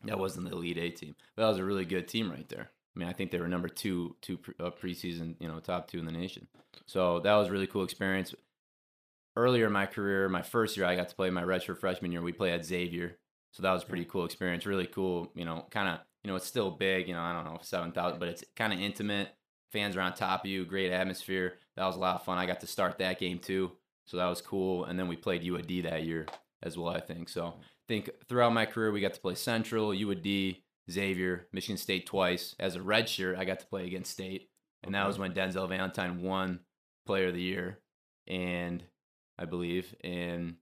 That 0.04 0.20
wasn't 0.20 0.48
the 0.48 0.56
Elite 0.56 0.78
Eight 0.78 0.96
team. 0.96 1.16
But 1.36 1.42
that 1.42 1.50
was 1.50 1.58
a 1.58 1.66
really 1.66 1.84
good 1.84 2.08
team 2.08 2.30
right 2.30 2.48
there. 2.50 2.70
I 2.96 3.00
mean, 3.00 3.10
I 3.10 3.14
think 3.14 3.32
they 3.32 3.40
were 3.40 3.48
number 3.48 3.68
two, 3.68 4.16
two 4.22 4.38
pre- 4.38 4.54
uh, 4.60 4.70
preseason, 4.70 5.36
you 5.40 5.48
know, 5.48 5.60
top 5.60 5.88
two 5.88 5.98
in 6.00 6.06
the 6.06 6.12
nation. 6.12 6.48
So 6.86 7.20
that 7.22 7.36
was 7.36 7.48
a 7.48 7.52
really 7.52 7.68
cool 7.68 7.84
experience. 7.84 8.34
Earlier 9.38 9.68
in 9.68 9.72
my 9.72 9.86
career, 9.86 10.28
my 10.30 10.42
first 10.42 10.76
year, 10.76 10.88
I 10.88 10.96
got 10.96 11.10
to 11.10 11.16
play 11.16 11.30
my 11.30 11.44
redshirt 11.44 11.78
freshman 11.78 12.12
year. 12.12 12.24
We 12.24 12.32
played 12.32 12.54
at 12.54 12.66
Xavier, 12.66 13.20
so 13.52 13.62
that 13.62 13.72
was 13.72 13.84
a 13.84 13.86
pretty 13.86 14.06
cool 14.06 14.26
experience. 14.26 14.66
Really 14.66 14.88
cool, 14.88 15.32
you 15.36 15.46
know, 15.46 15.68
kind 15.70 15.88
of, 15.90 16.00
you 16.24 16.32
know, 16.32 16.36
it's 16.36 16.48
still 16.48 16.72
big, 16.72 17.08
you 17.08 17.14
know, 17.14 17.22
I 17.22 17.34
don't 17.34 17.46
know, 17.46 17.60
seven 17.62 17.92
thousand, 17.92 18.18
but 18.20 18.30
it's 18.30 18.44
kind 18.56 18.74
of 18.74 18.80
intimate. 18.80 19.30
Fans 19.72 19.96
are 19.96 20.02
on 20.02 20.16
top 20.16 20.44
of 20.44 20.50
you, 20.50 20.66
great 20.66 20.92
atmosphere. 20.92 21.54
That 21.76 21.86
was 21.86 21.98
a 21.98 22.00
lot 22.00 22.16
of 22.16 22.24
fun. 22.24 22.40
I 22.40 22.48
got 22.48 22.62
to 22.62 22.68
start 22.68 22.98
that 22.98 23.20
game 23.20 23.38
too, 23.38 23.74
so 24.08 24.18
that 24.18 24.26
was 24.26 24.42
cool. 24.42 24.86
And 24.86 24.98
then 24.98 25.08
we 25.08 25.16
played 25.16 25.44
UAD 25.44 25.84
that 25.84 26.04
year 26.04 26.26
as 26.64 26.76
well. 26.76 26.90
I 26.90 27.00
think 27.00 27.30
so. 27.30 27.46
I 27.46 27.86
think 27.88 28.10
throughout 28.28 28.54
my 28.54 28.66
career, 28.66 28.92
we 28.92 29.02
got 29.02 29.14
to 29.14 29.22
play 29.22 29.36
Central, 29.36 29.90
UAD, 29.90 30.64
Xavier, 30.90 31.48
Michigan 31.54 31.78
State 31.78 32.08
twice. 32.08 32.56
As 32.60 32.76
a 32.76 32.80
redshirt, 32.80 33.38
I 33.38 33.46
got 33.46 33.60
to 33.60 33.68
play 33.68 33.86
against 33.86 34.12
State, 34.12 34.50
and 34.84 34.96
that 34.96 35.06
was 35.06 35.20
when 35.20 35.34
Denzel 35.34 35.70
Valentine 35.70 36.24
won 36.24 36.62
Player 37.06 37.28
of 37.28 37.36
the 37.36 37.42
Year, 37.42 37.78
and 38.26 38.84
I 39.38 39.46
believe, 39.46 39.96
and 40.04 40.56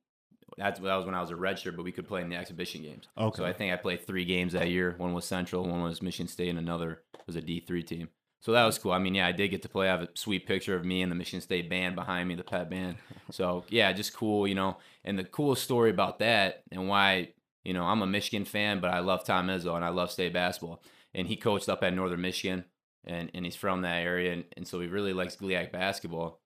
that's 0.58 0.80
that 0.80 0.96
was 0.96 1.06
when 1.06 1.16
I 1.16 1.22
was 1.22 1.32
a 1.32 1.36
redshirt, 1.36 1.76
but 1.76 1.84
we 1.84 1.92
could 1.92 2.08
play 2.08 2.22
in 2.22 2.30
the 2.30 2.36
exhibition 2.36 2.82
games. 2.82 3.08
Okay. 3.18 3.38
So 3.38 3.46
I 3.46 3.54
think 3.54 3.74
I 3.74 3.78
played 3.78 4.06
three 4.06 4.26
games 4.26 4.54
that 4.54 4.70
year. 4.70 4.96
One 4.98 5.14
was 5.14 5.26
Central, 5.26 5.68
one 5.68 5.82
was 5.82 6.02
Michigan 6.02 6.28
State, 6.28 6.50
and 6.50 6.60
another 6.60 7.02
was 7.26 7.36
a 7.36 7.42
D 7.42 7.60
three 7.60 7.84
team. 7.84 8.10
So 8.42 8.52
that 8.52 8.66
was 8.66 8.78
cool. 8.78 8.92
I 8.92 9.00
mean, 9.00 9.16
yeah, 9.16 9.26
I 9.26 9.32
did 9.32 9.48
get 9.48 9.64
to 9.64 9.70
play. 9.70 9.88
I 9.88 9.92
have 9.92 10.04
a 10.04 10.10
sweet 10.14 10.46
picture 10.46 10.76
of 10.76 10.86
me 10.86 11.02
and 11.02 11.12
the 11.12 11.16
Michigan 11.16 11.42
State 11.42 11.68
band 11.68 11.96
behind 11.96 12.30
me, 12.30 12.36
the 12.36 12.44
pet 12.44 12.70
band. 12.70 12.98
So 13.32 13.66
yeah, 13.70 13.92
just 13.92 14.14
cool, 14.14 14.48
you 14.48 14.54
know. 14.54 14.78
And 15.04 15.18
the 15.18 15.24
coolest 15.24 15.64
story 15.64 15.90
about 15.90 16.20
that 16.20 16.62
and 16.72 16.88
why, 16.88 17.30
you 17.64 17.74
know, 17.74 17.86
I'm 17.86 18.04
a 18.04 18.08
Michigan 18.08 18.46
fan, 18.46 18.82
but 18.82 18.92
I 18.92 19.00
love 19.00 19.24
Tom 19.24 19.48
Izzo 19.48 19.76
and 19.76 19.84
I 19.84 19.90
love 19.90 20.12
state 20.12 20.34
basketball. 20.34 20.84
And 21.16 21.28
he 21.28 21.38
coached 21.38 21.70
up 21.70 21.84
at 21.84 21.94
Northern 21.96 22.22
Michigan, 22.22 22.66
and, 23.04 23.32
and 23.34 23.46
he's 23.46 23.56
from 23.56 23.82
that 23.82 24.04
area, 24.04 24.34
and, 24.34 24.44
and 24.56 24.68
so 24.68 24.80
he 24.80 24.88
really 24.88 25.14
likes 25.14 25.38
GLIAC 25.38 25.72
basketball. 25.72 26.42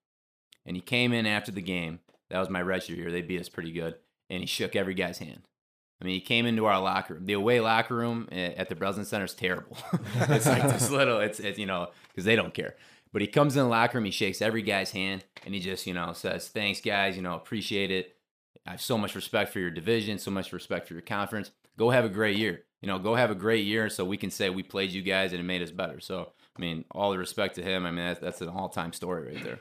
And 0.64 0.76
he 0.76 0.80
came 0.80 1.12
in 1.12 1.26
after 1.26 1.52
the 1.52 1.60
game. 1.60 1.98
That 2.30 2.38
was 2.38 2.50
my 2.50 2.62
redshirt 2.62 2.96
year. 2.96 3.10
They 3.10 3.22
beat 3.22 3.40
us 3.40 3.48
pretty 3.48 3.72
good, 3.72 3.96
and 4.28 4.40
he 4.40 4.46
shook 4.46 4.76
every 4.76 4.94
guy's 4.94 5.18
hand. 5.18 5.42
I 6.00 6.04
mean, 6.04 6.14
he 6.14 6.20
came 6.20 6.46
into 6.46 6.64
our 6.64 6.80
locker 6.80 7.14
room. 7.14 7.26
The 7.26 7.34
away 7.34 7.60
locker 7.60 7.94
room 7.94 8.28
eh, 8.32 8.54
at 8.56 8.68
the 8.68 8.74
Breslin 8.74 9.04
Center 9.04 9.26
is 9.26 9.34
terrible. 9.34 9.76
it's 10.14 10.46
like 10.46 10.62
this 10.62 10.90
little, 10.90 11.20
it's, 11.20 11.40
it's 11.40 11.58
you 11.58 11.66
know, 11.66 11.88
because 12.08 12.24
they 12.24 12.36
don't 12.36 12.54
care. 12.54 12.76
But 13.12 13.22
he 13.22 13.28
comes 13.28 13.56
in 13.56 13.64
the 13.64 13.68
locker 13.68 13.98
room, 13.98 14.04
he 14.04 14.10
shakes 14.10 14.40
every 14.40 14.62
guy's 14.62 14.92
hand, 14.92 15.24
and 15.44 15.52
he 15.52 15.60
just, 15.60 15.86
you 15.86 15.92
know, 15.92 16.12
says, 16.12 16.48
"Thanks, 16.48 16.80
guys. 16.80 17.16
You 17.16 17.22
know, 17.22 17.34
appreciate 17.34 17.90
it. 17.90 18.16
I 18.66 18.72
have 18.72 18.80
so 18.80 18.96
much 18.96 19.14
respect 19.14 19.52
for 19.52 19.58
your 19.58 19.70
division, 19.70 20.18
so 20.18 20.30
much 20.30 20.52
respect 20.52 20.86
for 20.86 20.94
your 20.94 21.02
conference. 21.02 21.50
Go 21.76 21.90
have 21.90 22.04
a 22.04 22.10
great 22.10 22.36
year. 22.36 22.62
You 22.82 22.86
know, 22.86 22.98
go 22.98 23.14
have 23.14 23.30
a 23.30 23.34
great 23.34 23.66
year, 23.66 23.90
so 23.90 24.04
we 24.04 24.16
can 24.16 24.30
say 24.30 24.48
we 24.48 24.62
played 24.62 24.90
you 24.90 25.02
guys 25.02 25.32
and 25.32 25.40
it 25.40 25.44
made 25.44 25.62
us 25.62 25.70
better. 25.70 26.00
So, 26.00 26.32
I 26.56 26.60
mean, 26.60 26.84
all 26.92 27.10
the 27.10 27.18
respect 27.18 27.56
to 27.56 27.62
him. 27.62 27.84
I 27.84 27.90
mean, 27.90 28.04
that's, 28.04 28.20
that's 28.20 28.40
an 28.40 28.48
all-time 28.48 28.92
story 28.92 29.34
right 29.34 29.44
there. 29.44 29.60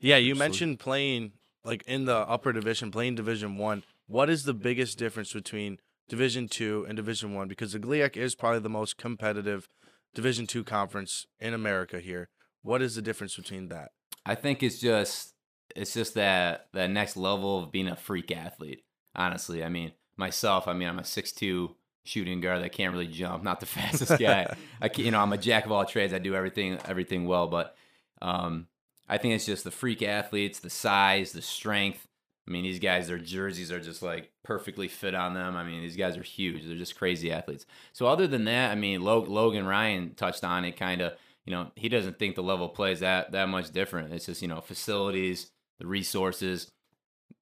Yeah, 0.00 0.16
you 0.16 0.34
mentioned 0.34 0.80
playing 0.80 1.32
like 1.64 1.82
in 1.86 2.04
the 2.04 2.16
upper 2.16 2.52
division, 2.52 2.90
playing 2.90 3.14
Division 3.14 3.56
One. 3.56 3.84
What 4.06 4.28
is 4.28 4.44
the 4.44 4.54
biggest 4.54 4.98
difference 4.98 5.32
between 5.32 5.78
Division 6.08 6.48
Two 6.48 6.84
and 6.88 6.96
Division 6.96 7.34
One? 7.34 7.48
Because 7.48 7.72
the 7.72 7.78
GLIAC 7.78 8.16
is 8.16 8.34
probably 8.34 8.60
the 8.60 8.68
most 8.68 8.96
competitive 8.96 9.68
Division 10.14 10.46
Two 10.46 10.64
conference 10.64 11.26
in 11.40 11.54
America 11.54 12.00
here. 12.00 12.28
What 12.62 12.82
is 12.82 12.94
the 12.94 13.02
difference 13.02 13.36
between 13.36 13.68
that? 13.68 13.90
I 14.24 14.34
think 14.34 14.62
it's 14.62 14.78
just 14.78 15.34
it's 15.74 15.94
just 15.94 16.14
that 16.14 16.68
that 16.72 16.90
next 16.90 17.16
level 17.16 17.62
of 17.62 17.72
being 17.72 17.88
a 17.88 17.96
freak 17.96 18.30
athlete. 18.30 18.84
Honestly, 19.14 19.64
I 19.64 19.68
mean 19.68 19.92
myself. 20.16 20.68
I 20.68 20.72
mean 20.72 20.88
I'm 20.88 20.98
a 20.98 21.04
six 21.04 21.32
two 21.32 21.76
shooting 22.04 22.40
guard 22.40 22.62
that 22.62 22.72
can't 22.72 22.92
really 22.92 23.06
jump, 23.06 23.42
not 23.42 23.60
the 23.60 23.66
fastest 23.66 24.18
guy. 24.18 24.54
I 24.80 24.88
can, 24.88 25.04
you 25.04 25.10
know 25.10 25.20
I'm 25.20 25.32
a 25.32 25.38
jack 25.38 25.66
of 25.66 25.72
all 25.72 25.84
trades. 25.84 26.12
I 26.12 26.18
do 26.18 26.34
everything 26.34 26.78
everything 26.84 27.26
well, 27.26 27.48
but 27.48 27.74
um, 28.20 28.68
I 29.08 29.18
think 29.18 29.34
it's 29.34 29.46
just 29.46 29.64
the 29.64 29.70
freak 29.70 30.02
athletes, 30.02 30.60
the 30.60 30.70
size, 30.70 31.32
the 31.32 31.42
strength. 31.42 32.06
I 32.46 32.50
mean, 32.50 32.64
these 32.64 32.78
guys, 32.78 33.06
their 33.06 33.18
jerseys 33.18 33.70
are 33.70 33.80
just 33.80 34.02
like 34.02 34.30
perfectly 34.42 34.88
fit 34.88 35.14
on 35.14 35.34
them. 35.34 35.56
I 35.56 35.64
mean, 35.64 35.82
these 35.82 35.96
guys 35.96 36.16
are 36.16 36.22
huge. 36.22 36.66
They're 36.66 36.76
just 36.76 36.96
crazy 36.96 37.30
athletes. 37.30 37.66
So 37.92 38.06
other 38.06 38.26
than 38.26 38.44
that, 38.46 38.72
I 38.72 38.74
mean, 38.74 39.02
Logan 39.02 39.66
Ryan 39.66 40.14
touched 40.14 40.44
on 40.44 40.64
it 40.64 40.76
kind 40.76 41.00
of. 41.00 41.14
You 41.44 41.50
know, 41.50 41.72
he 41.74 41.88
doesn't 41.88 42.20
think 42.20 42.36
the 42.36 42.42
level 42.42 42.68
plays 42.68 43.00
that 43.00 43.32
that 43.32 43.48
much 43.48 43.72
different. 43.72 44.12
It's 44.12 44.26
just 44.26 44.42
you 44.42 44.48
know 44.48 44.60
facilities, 44.60 45.50
the 45.80 45.86
resources, 45.88 46.70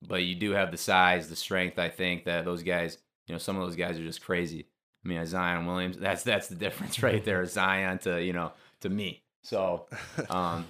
but 0.01 0.23
you 0.23 0.35
do 0.35 0.53
have 0.53 0.71
the 0.71 0.79
size, 0.79 1.29
the 1.29 1.37
strength. 1.37 1.79
I 1.79 1.91
think 1.91 2.25
that 2.25 2.47
those 2.47 2.63
guys, 2.63 2.97
you 3.27 3.35
know, 3.35 3.39
some 3.39 3.57
of 3.57 3.63
those 3.63 3.77
guys 3.77 3.99
are 3.99 4.05
just 4.05 4.23
crazy. 4.23 4.67
I 5.05 5.09
mean, 5.09 5.25
Zion 5.27 5.67
Williams, 5.67 5.99
that's 5.99 6.23
that's 6.23 6.49
the 6.49 6.55
difference 6.67 7.03
right 7.03 7.25
there. 7.25 7.45
Zion 7.47 7.99
to 8.01 8.23
you 8.23 8.33
know 8.33 8.53
to 8.81 8.89
me. 8.89 9.23
So, 9.43 9.87
um, 10.29 10.67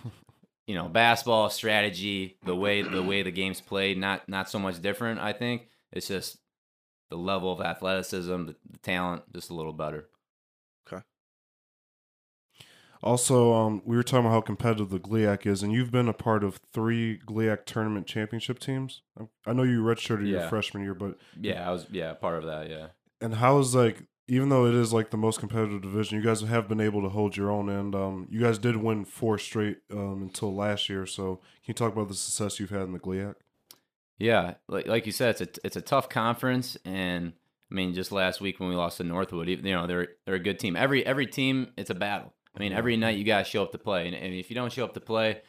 you 0.70 0.76
know, 0.76 0.88
basketball 0.88 1.50
strategy, 1.50 2.36
the 2.44 2.54
way 2.54 2.82
the 2.82 3.02
way 3.02 3.24
the 3.24 3.32
game's 3.32 3.60
played, 3.60 3.98
not 3.98 4.28
not 4.28 4.48
so 4.48 4.56
much 4.56 4.80
different. 4.80 5.18
I 5.18 5.32
think 5.32 5.66
it's 5.90 6.06
just 6.06 6.38
the 7.08 7.16
level 7.16 7.50
of 7.50 7.60
athleticism, 7.60 8.46
the, 8.46 8.54
the 8.70 8.78
talent, 8.78 9.24
just 9.32 9.50
a 9.50 9.54
little 9.54 9.72
better. 9.72 10.06
Okay. 10.86 11.02
Also, 13.02 13.52
um, 13.52 13.82
we 13.84 13.96
were 13.96 14.04
talking 14.04 14.26
about 14.26 14.32
how 14.32 14.40
competitive 14.42 14.90
the 14.90 15.00
GLIAC 15.00 15.44
is, 15.44 15.64
and 15.64 15.72
you've 15.72 15.90
been 15.90 16.06
a 16.06 16.12
part 16.12 16.44
of 16.44 16.60
three 16.72 17.18
GLIAC 17.26 17.64
tournament 17.64 18.06
championship 18.06 18.60
teams. 18.60 19.02
I 19.44 19.52
know 19.52 19.64
you 19.64 19.82
redshirted 19.82 20.28
yeah. 20.28 20.38
your 20.38 20.48
freshman 20.48 20.84
year, 20.84 20.94
but 20.94 21.16
yeah, 21.40 21.68
I 21.68 21.72
was 21.72 21.88
yeah 21.90 22.12
part 22.12 22.38
of 22.38 22.44
that. 22.44 22.70
Yeah. 22.70 22.86
And 23.20 23.34
how 23.34 23.58
is 23.58 23.74
like 23.74 24.04
even 24.30 24.48
though 24.48 24.64
it 24.64 24.74
is 24.74 24.92
like 24.92 25.10
the 25.10 25.16
most 25.16 25.40
competitive 25.40 25.82
division, 25.82 26.16
you 26.16 26.24
guys 26.24 26.40
have 26.40 26.68
been 26.68 26.80
able 26.80 27.02
to 27.02 27.08
hold 27.08 27.36
your 27.36 27.50
own, 27.50 27.68
and 27.68 27.96
um, 27.96 28.28
you 28.30 28.40
guys 28.40 28.58
did 28.58 28.76
win 28.76 29.04
four 29.04 29.38
straight 29.38 29.78
um, 29.90 30.22
until 30.22 30.54
last 30.54 30.88
year. 30.88 31.04
So, 31.04 31.36
can 31.36 31.66
you 31.66 31.74
talk 31.74 31.92
about 31.92 32.06
the 32.06 32.14
success 32.14 32.60
you've 32.60 32.70
had 32.70 32.82
in 32.82 32.92
the 32.92 33.00
GLIAC? 33.00 33.34
Yeah, 34.18 34.54
like 34.68 34.86
like 34.86 35.04
you 35.04 35.10
said, 35.10 35.30
it's 35.30 35.58
a 35.58 35.66
it's 35.66 35.76
a 35.76 35.80
tough 35.80 36.08
conference, 36.08 36.76
and 36.84 37.32
I 37.70 37.74
mean, 37.74 37.92
just 37.92 38.12
last 38.12 38.40
week 38.40 38.60
when 38.60 38.68
we 38.68 38.76
lost 38.76 38.98
to 38.98 39.04
Northwood, 39.04 39.48
you 39.48 39.56
know, 39.62 39.88
they're 39.88 40.08
they're 40.24 40.36
a 40.36 40.40
good 40.40 40.60
team. 40.60 40.76
Every 40.76 41.04
every 41.04 41.26
team, 41.26 41.72
it's 41.76 41.90
a 41.90 41.94
battle. 41.94 42.32
I 42.54 42.60
mean, 42.60 42.72
every 42.72 42.96
night 42.96 43.18
you 43.18 43.24
gotta 43.24 43.44
show 43.44 43.64
up 43.64 43.72
to 43.72 43.78
play, 43.78 44.06
and, 44.06 44.14
and 44.14 44.32
if 44.32 44.48
you 44.48 44.54
don't 44.54 44.72
show 44.72 44.84
up 44.84 44.94
to 44.94 45.00
play, 45.00 45.42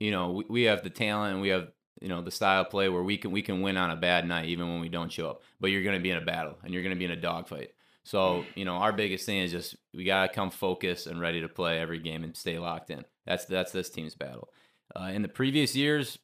you 0.00 0.10
know, 0.10 0.30
we, 0.30 0.44
we 0.48 0.62
have 0.62 0.82
the 0.82 0.90
talent 0.90 1.34
and 1.34 1.42
we 1.42 1.50
have 1.50 1.68
you 2.00 2.08
know 2.08 2.22
the 2.22 2.30
style 2.30 2.64
play 2.64 2.88
where 2.88 3.02
we 3.02 3.18
can 3.18 3.32
we 3.32 3.42
can 3.42 3.60
win 3.60 3.76
on 3.76 3.90
a 3.90 3.96
bad 3.96 4.26
night 4.26 4.46
even 4.46 4.68
when 4.68 4.80
we 4.80 4.88
don't 4.88 5.12
show 5.12 5.28
up. 5.28 5.42
But 5.60 5.70
you're 5.72 5.84
gonna 5.84 6.00
be 6.00 6.10
in 6.10 6.16
a 6.16 6.24
battle 6.24 6.58
and 6.64 6.72
you're 6.72 6.82
gonna 6.82 6.96
be 6.96 7.04
in 7.04 7.10
a 7.10 7.16
dogfight. 7.16 7.72
So, 8.04 8.44
you 8.54 8.64
know, 8.64 8.74
our 8.74 8.92
biggest 8.92 9.26
thing 9.26 9.38
is 9.38 9.52
just 9.52 9.76
we 9.94 10.04
got 10.04 10.26
to 10.26 10.32
come 10.32 10.50
focused 10.50 11.06
and 11.06 11.20
ready 11.20 11.40
to 11.40 11.48
play 11.48 11.78
every 11.78 12.00
game 12.00 12.24
and 12.24 12.36
stay 12.36 12.58
locked 12.58 12.90
in. 12.90 13.04
That's 13.26 13.44
that's 13.44 13.72
this 13.72 13.90
team's 13.90 14.14
battle. 14.14 14.48
Uh, 14.94 15.10
in 15.12 15.22
the 15.22 15.28
previous 15.28 15.76
years, 15.76 16.18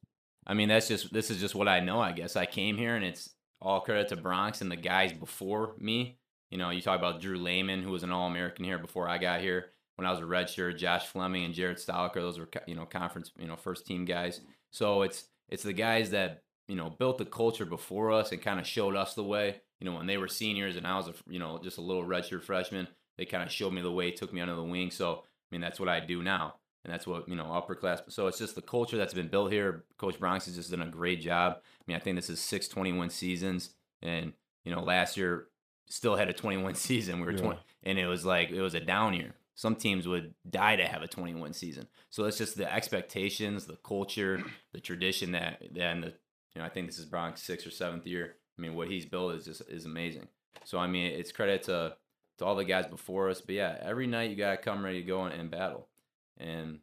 I 0.47 0.54
mean, 0.54 0.68
that's 0.68 0.88
just 0.88 1.12
this 1.12 1.30
is 1.30 1.38
just 1.38 1.54
what 1.54 1.68
I 1.68 1.80
know. 1.80 2.00
I 2.00 2.12
guess 2.12 2.37
I 2.37 2.47
came 2.47 2.76
here 2.76 2.97
and 2.97 3.04
it's 3.04 3.30
all 3.61 3.80
credit 3.80 4.08
to 4.08 4.16
Bronx 4.16 4.61
and 4.61 4.70
the 4.70 4.76
guys 4.76 5.12
before 5.12 5.75
me. 5.78 6.18
You 6.50 6.58
know, 6.58 6.70
you 6.70 6.80
talk 6.80 6.99
about 6.99 7.20
Drew 7.20 7.38
Lehman, 7.38 7.82
who 7.82 7.90
was 7.90 8.02
an 8.02 8.11
All 8.11 8.26
American 8.26 8.64
here 8.64 8.78
before 8.78 9.08
I 9.08 9.18
got 9.18 9.40
here. 9.40 9.66
When 9.97 10.06
I 10.06 10.11
was 10.11 10.20
a 10.20 10.23
redshirt, 10.23 10.78
Josh 10.78 11.06
Fleming 11.06 11.44
and 11.44 11.52
Jared 11.52 11.76
Stoliker, 11.76 12.14
those 12.14 12.38
were 12.38 12.49
you 12.66 12.75
know 12.75 12.87
conference 12.87 13.32
you 13.38 13.47
know 13.47 13.56
first 13.56 13.87
team 13.87 14.04
guys. 14.04 14.40
So 14.70 15.02
it's 15.02 15.26
it's 15.49 15.62
the 15.62 15.73
guys 15.73 16.11
that 16.11 16.42
you 16.68 16.76
know 16.76 16.90
built 16.90 17.18
the 17.18 17.25
culture 17.25 17.64
before 17.64 18.12
us 18.12 18.30
and 18.30 18.40
kind 18.40 18.60
of 18.60 18.66
showed 18.66 18.94
us 18.94 19.14
the 19.14 19.25
way 19.25 19.60
you 19.80 19.84
know, 19.84 19.96
when 19.96 20.06
they 20.06 20.16
were 20.16 20.28
seniors 20.28 20.76
and 20.76 20.87
I 20.87 20.96
was 20.96 21.08
a, 21.08 21.14
you 21.28 21.38
know, 21.38 21.58
just 21.62 21.78
a 21.78 21.82
little 21.82 22.04
redshirt 22.04 22.42
freshman, 22.42 22.88
they 23.16 23.25
kind 23.25 23.42
of 23.42 23.50
showed 23.50 23.72
me 23.72 23.82
the 23.82 23.92
way, 23.92 24.10
took 24.10 24.32
me 24.32 24.40
under 24.40 24.54
the 24.54 24.62
wing. 24.62 24.90
So, 24.90 25.22
I 25.22 25.54
mean, 25.54 25.60
that's 25.60 25.78
what 25.78 25.88
I 25.88 26.00
do 26.00 26.22
now. 26.22 26.54
And 26.84 26.92
that's 26.92 27.06
what, 27.06 27.28
you 27.28 27.37
know, 27.37 27.52
upper 27.52 27.75
class. 27.75 28.00
So 28.08 28.26
it's 28.28 28.38
just 28.38 28.54
the 28.54 28.62
culture 28.62 28.96
that's 28.96 29.14
been 29.14 29.28
built 29.28 29.52
here. 29.52 29.84
Coach 29.98 30.18
Bronx 30.18 30.46
has 30.46 30.56
just 30.56 30.70
done 30.70 30.82
a 30.82 30.90
great 30.90 31.20
job. 31.20 31.58
I 31.58 31.82
mean, 31.87 31.96
I 31.96 32.00
think 32.00 32.16
this 32.16 32.30
is 32.30 32.40
six 32.40 32.68
21 32.68 33.10
seasons. 33.10 33.70
And, 34.02 34.32
you 34.64 34.75
know, 34.75 34.82
last 34.82 35.16
year 35.16 35.46
still 35.88 36.16
had 36.16 36.28
a 36.28 36.32
21 36.32 36.75
season. 36.76 37.20
We 37.20 37.26
were 37.26 37.32
yeah. 37.32 37.38
20, 37.38 37.58
and 37.84 37.98
it 37.98 38.06
was 38.06 38.25
like, 38.25 38.50
it 38.50 38.60
was 38.60 38.75
a 38.75 38.80
down 38.80 39.14
year. 39.14 39.34
Some 39.54 39.75
teams 39.75 40.06
would 40.06 40.34
die 40.48 40.76
to 40.76 40.87
have 40.87 41.02
a 41.02 41.08
21 41.08 41.52
season. 41.52 41.88
So 42.10 42.25
it's 42.25 42.38
just 42.38 42.56
the 42.56 42.72
expectations, 42.72 43.66
the 43.66 43.76
culture, 43.76 44.40
the 44.72 44.80
tradition 44.80 45.32
that, 45.32 45.60
and 45.76 46.04
the, 46.04 46.14
you 46.55 46.61
know, 46.61 46.67
I 46.67 46.71
think 46.71 46.87
this 46.87 46.99
is 46.99 47.05
Bronx 47.05 47.43
sixth 47.43 47.67
or 47.67 47.71
seventh 47.71 48.07
year 48.07 48.37
I 48.59 48.62
mean, 48.62 48.75
what 48.75 48.88
he's 48.88 49.07
built 49.07 49.35
is 49.35 49.45
just 49.45 49.62
is 49.69 49.85
amazing. 49.85 50.28
So 50.64 50.78
I 50.78 50.87
mean, 50.87 51.12
it's 51.12 51.33
credit 51.33 51.62
to 51.64 51.97
to 52.38 52.45
all 52.45 52.57
the 52.57 52.64
guys 52.64 52.87
before 52.87 53.31
us. 53.31 53.40
But 53.40 53.55
yeah, 53.55 53.78
every 53.81 54.07
night 54.07 54.31
you 54.31 54.37
gotta 54.37 54.57
come 54.57 54.85
ready 54.85 55.00
to 55.00 55.07
go 55.07 55.26
in, 55.26 55.33
in 55.33 55.49
battle, 55.49 55.88
and 56.37 56.81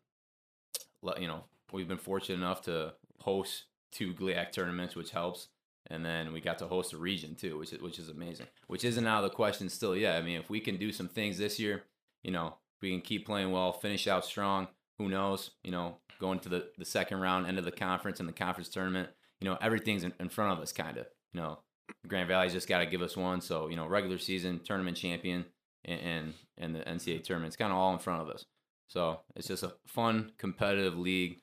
you 1.19 1.27
know 1.27 1.43
we've 1.71 1.87
been 1.87 1.97
fortunate 1.97 2.37
enough 2.37 2.61
to 2.63 2.93
host 3.19 3.65
two 3.91 4.13
GLIAC 4.13 4.51
tournaments, 4.51 4.95
which 4.95 5.11
helps. 5.11 5.49
And 5.87 6.03
then 6.03 6.33
we 6.33 6.41
got 6.41 6.57
to 6.59 6.67
host 6.67 6.93
a 6.93 6.97
region 6.97 7.35
too, 7.35 7.59
which 7.59 7.71
is 7.71 7.81
which 7.81 7.99
is 7.99 8.09
amazing. 8.09 8.47
Which 8.67 8.83
isn't 8.83 9.05
out 9.05 9.23
of 9.23 9.29
the 9.29 9.35
question 9.35 9.69
still. 9.69 9.95
Yeah, 9.95 10.17
I 10.17 10.21
mean, 10.21 10.39
if 10.39 10.49
we 10.49 10.59
can 10.59 10.77
do 10.77 10.91
some 10.91 11.07
things 11.07 11.37
this 11.37 11.59
year, 11.59 11.83
you 12.23 12.31
know, 12.31 12.55
we 12.81 12.89
can 12.89 13.01
keep 13.01 13.25
playing 13.25 13.51
well, 13.51 13.71
finish 13.71 14.07
out 14.07 14.25
strong. 14.25 14.67
Who 14.97 15.09
knows? 15.09 15.51
You 15.63 15.71
know, 15.71 15.97
going 16.19 16.39
to 16.39 16.49
the 16.49 16.69
the 16.79 16.85
second 16.85 17.19
round, 17.19 17.45
end 17.45 17.59
of 17.59 17.65
the 17.65 17.71
conference 17.71 18.19
and 18.19 18.27
the 18.27 18.33
conference 18.33 18.69
tournament. 18.69 19.09
You 19.41 19.49
know, 19.49 19.57
everything's 19.61 20.03
in, 20.03 20.13
in 20.19 20.29
front 20.29 20.53
of 20.53 20.59
us, 20.59 20.71
kind 20.71 20.97
of. 20.97 21.05
You 21.33 21.41
know, 21.41 21.59
Grand 22.07 22.27
Valley's 22.27 22.53
just 22.53 22.67
got 22.67 22.79
to 22.79 22.85
give 22.85 23.01
us 23.01 23.17
one. 23.17 23.41
So 23.41 23.67
you 23.67 23.75
know, 23.75 23.87
regular 23.87 24.17
season, 24.17 24.61
tournament 24.63 24.97
champion, 24.97 25.45
and 25.83 26.01
and, 26.01 26.33
and 26.57 26.75
the 26.75 26.79
NCAA 26.79 27.23
tournament. 27.23 27.49
It's 27.49 27.57
kind 27.57 27.71
of 27.71 27.77
all 27.77 27.93
in 27.93 27.99
front 27.99 28.21
of 28.21 28.29
us. 28.29 28.45
So 28.87 29.19
it's 29.35 29.47
just 29.47 29.63
a 29.63 29.73
fun, 29.87 30.31
competitive 30.37 30.97
league. 30.97 31.39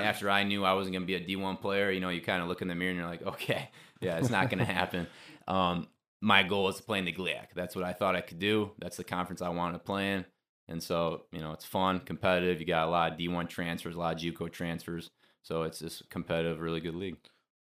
After 0.00 0.30
I 0.30 0.44
knew 0.44 0.64
I 0.64 0.72
wasn't 0.72 0.94
going 0.94 1.02
to 1.02 1.06
be 1.06 1.14
a 1.14 1.36
D1 1.36 1.60
player, 1.60 1.90
you 1.90 2.00
know, 2.00 2.08
you 2.08 2.20
kind 2.20 2.42
of 2.42 2.48
look 2.48 2.62
in 2.62 2.68
the 2.68 2.74
mirror 2.74 2.90
and 2.90 2.98
you're 2.98 3.08
like, 3.08 3.22
okay, 3.22 3.70
yeah, 4.00 4.16
it's 4.16 4.30
not 4.30 4.50
going 4.50 4.58
to 4.58 4.64
happen. 4.64 5.06
Um, 5.48 5.88
my 6.20 6.44
goal 6.44 6.68
is 6.68 6.76
to 6.76 6.82
play 6.84 7.00
in 7.00 7.06
the 7.06 7.12
GLIAC. 7.12 7.54
That's 7.56 7.74
what 7.74 7.84
I 7.84 7.92
thought 7.92 8.14
I 8.14 8.20
could 8.20 8.38
do. 8.38 8.70
That's 8.78 8.96
the 8.96 9.02
conference 9.02 9.42
I 9.42 9.48
wanted 9.48 9.72
to 9.72 9.78
play 9.80 10.12
in. 10.12 10.24
And 10.68 10.80
so, 10.80 11.22
you 11.32 11.40
know, 11.40 11.50
it's 11.50 11.64
fun, 11.64 11.98
competitive. 11.98 12.60
You 12.60 12.66
got 12.66 12.86
a 12.86 12.90
lot 12.90 13.12
of 13.12 13.18
D1 13.18 13.48
transfers, 13.48 13.96
a 13.96 13.98
lot 13.98 14.14
of 14.14 14.20
JUCO 14.20 14.52
transfers. 14.52 15.10
So 15.42 15.62
it's 15.62 15.78
this 15.78 16.02
competitive, 16.10 16.60
really 16.60 16.80
good 16.80 16.94
league. 16.94 17.16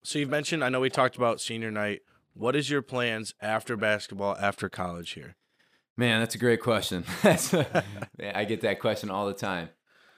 So 0.04 0.20
you've 0.20 0.30
mentioned, 0.30 0.64
I 0.64 0.70
know 0.70 0.80
we 0.80 0.90
talked 0.90 1.18
about 1.18 1.42
senior 1.42 1.72
night. 1.72 2.02
What 2.34 2.56
is 2.56 2.70
your 2.70 2.82
plans 2.82 3.34
after 3.42 3.76
basketball, 3.76 4.38
after 4.40 4.70
college 4.70 5.12
here? 5.12 5.36
Man, 5.98 6.22
that's 6.22 6.36
a 6.36 6.40
great 6.40 6.62
question. 6.62 7.04
I 7.24 8.46
get 8.48 8.62
that 8.62 8.80
question 8.80 9.10
all 9.10 9.28
the 9.28 9.34
time. 9.34 9.70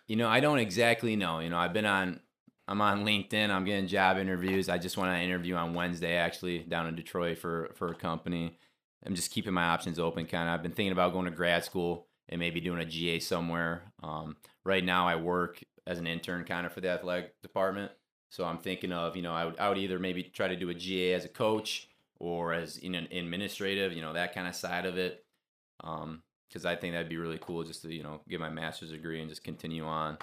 You 0.08 0.16
know, 0.16 0.30
I 0.30 0.40
don't 0.40 0.60
exactly 0.60 1.16
know. 1.16 1.40
You 1.40 1.50
know, 1.50 1.58
I've 1.58 1.74
been 1.74 1.88
on, 1.88 2.20
I'm 2.68 2.82
on 2.82 3.04
LinkedIn. 3.04 3.50
I'm 3.50 3.66
getting 3.66 3.88
job 3.88 4.18
interviews. 4.18 4.70
I 4.70 4.78
just 4.78 4.98
on 4.98 5.08
an 5.08 5.22
interview 5.22 5.56
on 5.56 5.74
Wednesday, 5.74 6.16
actually, 6.16 6.60
down 6.60 6.88
in 6.88 6.96
Detroit 6.96 7.40
for 7.40 7.72
for 7.74 7.88
a 7.88 7.96
company. 7.96 8.60
I'm 9.04 9.16
just 9.16 9.32
keeping 9.32 9.54
my 9.54 9.64
options 9.64 9.98
open. 9.98 10.28
Kind 10.28 10.48
of. 10.48 10.54
I've 10.54 10.62
been 10.62 10.72
thinking 10.72 10.92
about 10.92 11.14
going 11.14 11.26
to 11.26 11.32
grad 11.32 11.66
school 11.66 12.08
and 12.30 12.40
maybe 12.40 12.62
doing 12.62 12.80
a 12.80 12.86
GA 12.86 13.20
somewhere. 13.20 13.82
Um, 14.04 14.36
right 14.64 14.84
now, 14.84 15.08
I 15.08 15.16
work 15.16 15.64
as 15.92 16.00
an 16.00 16.08
intern, 16.08 16.44
kind 16.46 16.66
of 16.66 16.74
for 16.74 16.82
the 16.82 16.90
athletic 16.90 17.40
department. 17.42 17.92
So 18.30 18.46
I'm 18.46 18.58
thinking 18.58 18.94
of, 18.94 19.16
you 19.16 19.22
know, 19.22 19.34
I 19.34 19.46
would, 19.46 19.60
I 19.60 19.68
would 19.70 19.78
either 19.78 20.00
maybe 20.00 20.24
try 20.24 20.48
to 20.48 20.56
do 20.56 20.70
a 20.70 20.74
GA 20.74 21.14
as 21.14 21.26
a 21.26 21.30
coach 21.30 21.90
or 22.18 22.54
as 22.54 22.78
in 22.78 22.96
an 22.96 23.08
administrative, 23.12 23.94
you 23.94 24.02
know, 24.02 24.14
that 24.14 24.34
kind 24.34 24.48
of 24.48 24.56
side 24.56 24.86
of 24.86 24.98
it. 24.98 25.26
Um, 25.84 26.24
because 26.48 26.66
I 26.66 26.76
think 26.76 26.94
that'd 26.94 27.08
be 27.08 27.18
really 27.18 27.40
cool 27.40 27.64
just 27.64 27.82
to, 27.84 27.94
you 27.94 28.04
know, 28.04 28.20
get 28.28 28.42
my 28.42 28.50
master's 28.50 28.92
degree 28.92 29.22
and 29.22 29.30
just 29.30 29.44
continue 29.44 29.86
on. 29.86 30.18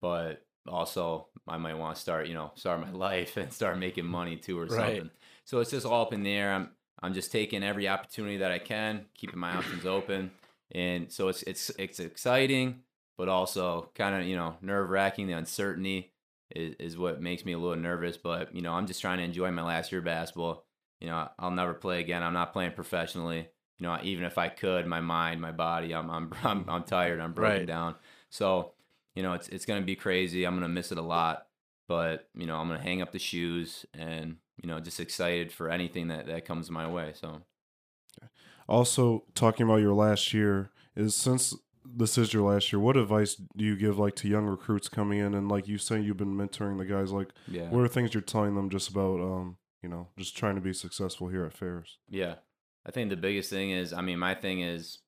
But 0.00 0.44
also, 0.68 1.26
I 1.48 1.56
might 1.56 1.74
want 1.74 1.96
to 1.96 2.00
start, 2.00 2.28
you 2.28 2.34
know, 2.34 2.52
start 2.54 2.80
my 2.80 2.90
life 2.92 3.36
and 3.36 3.52
start 3.52 3.78
making 3.78 4.06
money 4.06 4.36
too 4.36 4.58
or 4.58 4.66
right. 4.66 4.70
something. 4.70 5.10
So 5.44 5.58
it's 5.58 5.70
just 5.70 5.86
all 5.86 6.02
up 6.02 6.12
in 6.12 6.22
the 6.22 6.32
air. 6.32 6.52
I'm, 6.52 6.70
I'm 7.02 7.14
just 7.14 7.32
taking 7.32 7.64
every 7.64 7.88
opportunity 7.88 8.36
that 8.38 8.52
I 8.52 8.58
can, 8.58 9.06
keeping 9.14 9.40
my 9.40 9.56
options 9.56 9.86
open. 9.86 10.30
And 10.72 11.10
so 11.10 11.28
it's, 11.28 11.42
it's, 11.42 11.70
it's 11.78 11.98
exciting, 11.98 12.82
but 13.20 13.28
also 13.28 13.90
kind 13.94 14.14
of, 14.14 14.26
you 14.26 14.34
know, 14.34 14.56
nerve 14.62 14.88
wracking, 14.88 15.26
the 15.26 15.34
uncertainty 15.34 16.10
is, 16.56 16.74
is 16.80 16.96
what 16.96 17.20
makes 17.20 17.44
me 17.44 17.52
a 17.52 17.58
little 17.58 17.76
nervous. 17.76 18.16
But 18.16 18.54
you 18.54 18.62
know, 18.62 18.72
I'm 18.72 18.86
just 18.86 19.02
trying 19.02 19.18
to 19.18 19.24
enjoy 19.24 19.50
my 19.50 19.62
last 19.62 19.92
year 19.92 19.98
of 19.98 20.06
basketball. 20.06 20.64
You 21.02 21.08
know, 21.08 21.28
I'll 21.38 21.50
never 21.50 21.74
play 21.74 22.00
again. 22.00 22.22
I'm 22.22 22.32
not 22.32 22.54
playing 22.54 22.72
professionally. 22.72 23.46
You 23.78 23.86
know, 23.86 23.98
even 24.02 24.24
if 24.24 24.38
I 24.38 24.48
could, 24.48 24.86
my 24.86 25.00
mind, 25.00 25.38
my 25.38 25.52
body, 25.52 25.94
I'm 25.94 26.08
I'm 26.10 26.32
I'm, 26.44 26.64
I'm 26.66 26.82
tired. 26.84 27.20
I'm 27.20 27.34
broken 27.34 27.58
right. 27.58 27.66
down. 27.66 27.96
So, 28.30 28.72
you 29.14 29.22
know, 29.22 29.34
it's 29.34 29.50
it's 29.50 29.66
gonna 29.66 29.82
be 29.82 29.96
crazy. 29.96 30.46
I'm 30.46 30.54
gonna 30.54 30.70
miss 30.70 30.90
it 30.90 30.96
a 30.96 31.02
lot. 31.02 31.46
But 31.88 32.26
you 32.34 32.46
know, 32.46 32.56
I'm 32.56 32.68
gonna 32.68 32.82
hang 32.82 33.02
up 33.02 33.12
the 33.12 33.18
shoes 33.18 33.84
and 33.92 34.36
you 34.62 34.66
know, 34.66 34.80
just 34.80 34.98
excited 34.98 35.52
for 35.52 35.68
anything 35.68 36.08
that 36.08 36.26
that 36.28 36.46
comes 36.46 36.70
my 36.70 36.88
way. 36.88 37.12
So. 37.20 37.42
Also, 38.66 39.24
talking 39.34 39.64
about 39.64 39.82
your 39.82 39.94
last 39.94 40.32
year 40.32 40.70
is 40.96 41.14
since 41.14 41.54
this 41.84 42.18
is 42.18 42.32
your 42.32 42.50
last 42.50 42.72
year. 42.72 42.80
What 42.80 42.96
advice 42.96 43.34
do 43.34 43.64
you 43.64 43.76
give 43.76 43.98
like 43.98 44.14
to 44.16 44.28
young 44.28 44.46
recruits 44.46 44.88
coming 44.88 45.18
in 45.18 45.34
and 45.34 45.48
like 45.48 45.68
you 45.68 45.78
say 45.78 46.00
you've 46.00 46.16
been 46.16 46.36
mentoring 46.36 46.78
the 46.78 46.84
guys? 46.84 47.12
Like, 47.12 47.28
yeah. 47.48 47.68
what 47.68 47.80
are 47.80 47.88
things 47.88 48.14
you're 48.14 48.22
telling 48.22 48.54
them 48.54 48.70
just 48.70 48.88
about 48.88 49.20
um 49.20 49.56
you 49.82 49.88
know 49.88 50.08
just 50.18 50.36
trying 50.36 50.56
to 50.56 50.60
be 50.60 50.72
successful 50.72 51.28
here 51.28 51.44
at 51.44 51.52
Ferris? 51.52 51.98
Yeah, 52.08 52.36
I 52.86 52.90
think 52.90 53.10
the 53.10 53.16
biggest 53.16 53.50
thing 53.50 53.70
is 53.70 53.92
I 53.92 54.00
mean 54.00 54.18
my 54.18 54.34
thing 54.34 54.60
is 54.60 54.98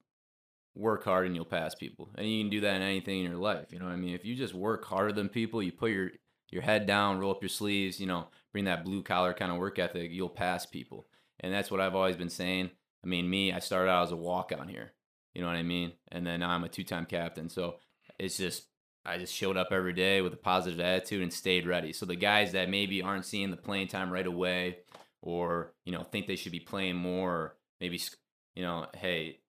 work 0.75 1.05
hard 1.05 1.27
and 1.27 1.37
you'll 1.37 1.45
pass 1.45 1.75
people, 1.75 2.11
and 2.17 2.27
you 2.27 2.43
can 2.43 2.51
do 2.51 2.61
that 2.63 2.77
in 2.77 2.83
anything 2.83 3.25
in 3.25 3.31
your 3.31 3.41
life. 3.41 3.67
You 3.71 3.79
know 3.79 3.87
what 3.87 3.93
I 3.93 3.97
mean? 3.97 4.15
If 4.15 4.25
you 4.25 4.35
just 4.35 4.55
work 4.55 4.85
harder 4.85 5.13
than 5.13 5.29
people, 5.29 5.63
you 5.63 5.73
put 5.73 5.91
your 5.91 6.11
your 6.51 6.63
head 6.63 6.87
down, 6.87 7.19
roll 7.19 7.33
up 7.33 7.43
your 7.43 7.49
sleeves, 7.49 7.99
you 7.99 8.07
know, 8.07 8.29
bring 8.53 8.65
that 8.65 8.85
blue 8.85 9.03
collar 9.03 9.33
kind 9.33 9.51
of 9.51 9.59
work 9.59 9.79
ethic, 9.79 10.11
you'll 10.13 10.29
pass 10.29 10.67
people. 10.67 11.07
And 11.41 11.53
that's 11.53 11.71
what 11.71 11.81
I've 11.81 11.95
always 11.97 12.17
been 12.17 12.29
saying. 12.29 12.71
I 13.03 13.07
mean, 13.07 13.29
me, 13.29 13.53
I 13.53 13.59
started 13.59 13.91
out 13.91 14.05
as 14.05 14.13
a 14.13 14.17
walk 14.17 14.53
on 14.57 14.69
here. 14.69 14.93
You 15.35 15.41
know 15.43 15.49
what 15.49 15.57
I 15.57 15.63
mean? 15.63 15.93
And 16.11 16.27
then 16.27 16.41
now 16.41 16.51
I'm 16.51 16.65
a 16.65 16.69
two 16.69 16.85
time 16.85 17.07
captain. 17.07 17.49
So 17.49 17.77
it's 18.19 18.37
just 18.37 18.67
I 19.05 19.19
just 19.19 19.35
showed 19.35 19.57
up 19.57 19.69
every 19.71 19.93
day 19.93 20.21
with 20.21 20.33
a 20.33 20.39
positive 20.39 20.81
attitude 20.81 21.23
and 21.23 21.33
stayed 21.33 21.67
ready. 21.67 21.93
So 21.93 22.07
the 22.07 22.17
guys 22.17 22.53
that 22.53 22.69
maybe 22.69 23.03
aren't 23.03 23.25
seeing 23.25 23.51
the 23.51 23.57
playing 23.57 23.89
time 23.89 24.13
right 24.13 24.27
away, 24.27 24.79
or 25.21 25.73
you 25.85 25.93
know 25.93 26.03
think 26.03 26.27
they 26.27 26.37
should 26.37 26.53
be 26.53 26.61
playing 26.61 26.97
more, 26.97 27.31
or 27.31 27.57
maybe 27.81 28.01
you 28.55 28.63
know, 28.63 28.87
hey, 28.95 29.41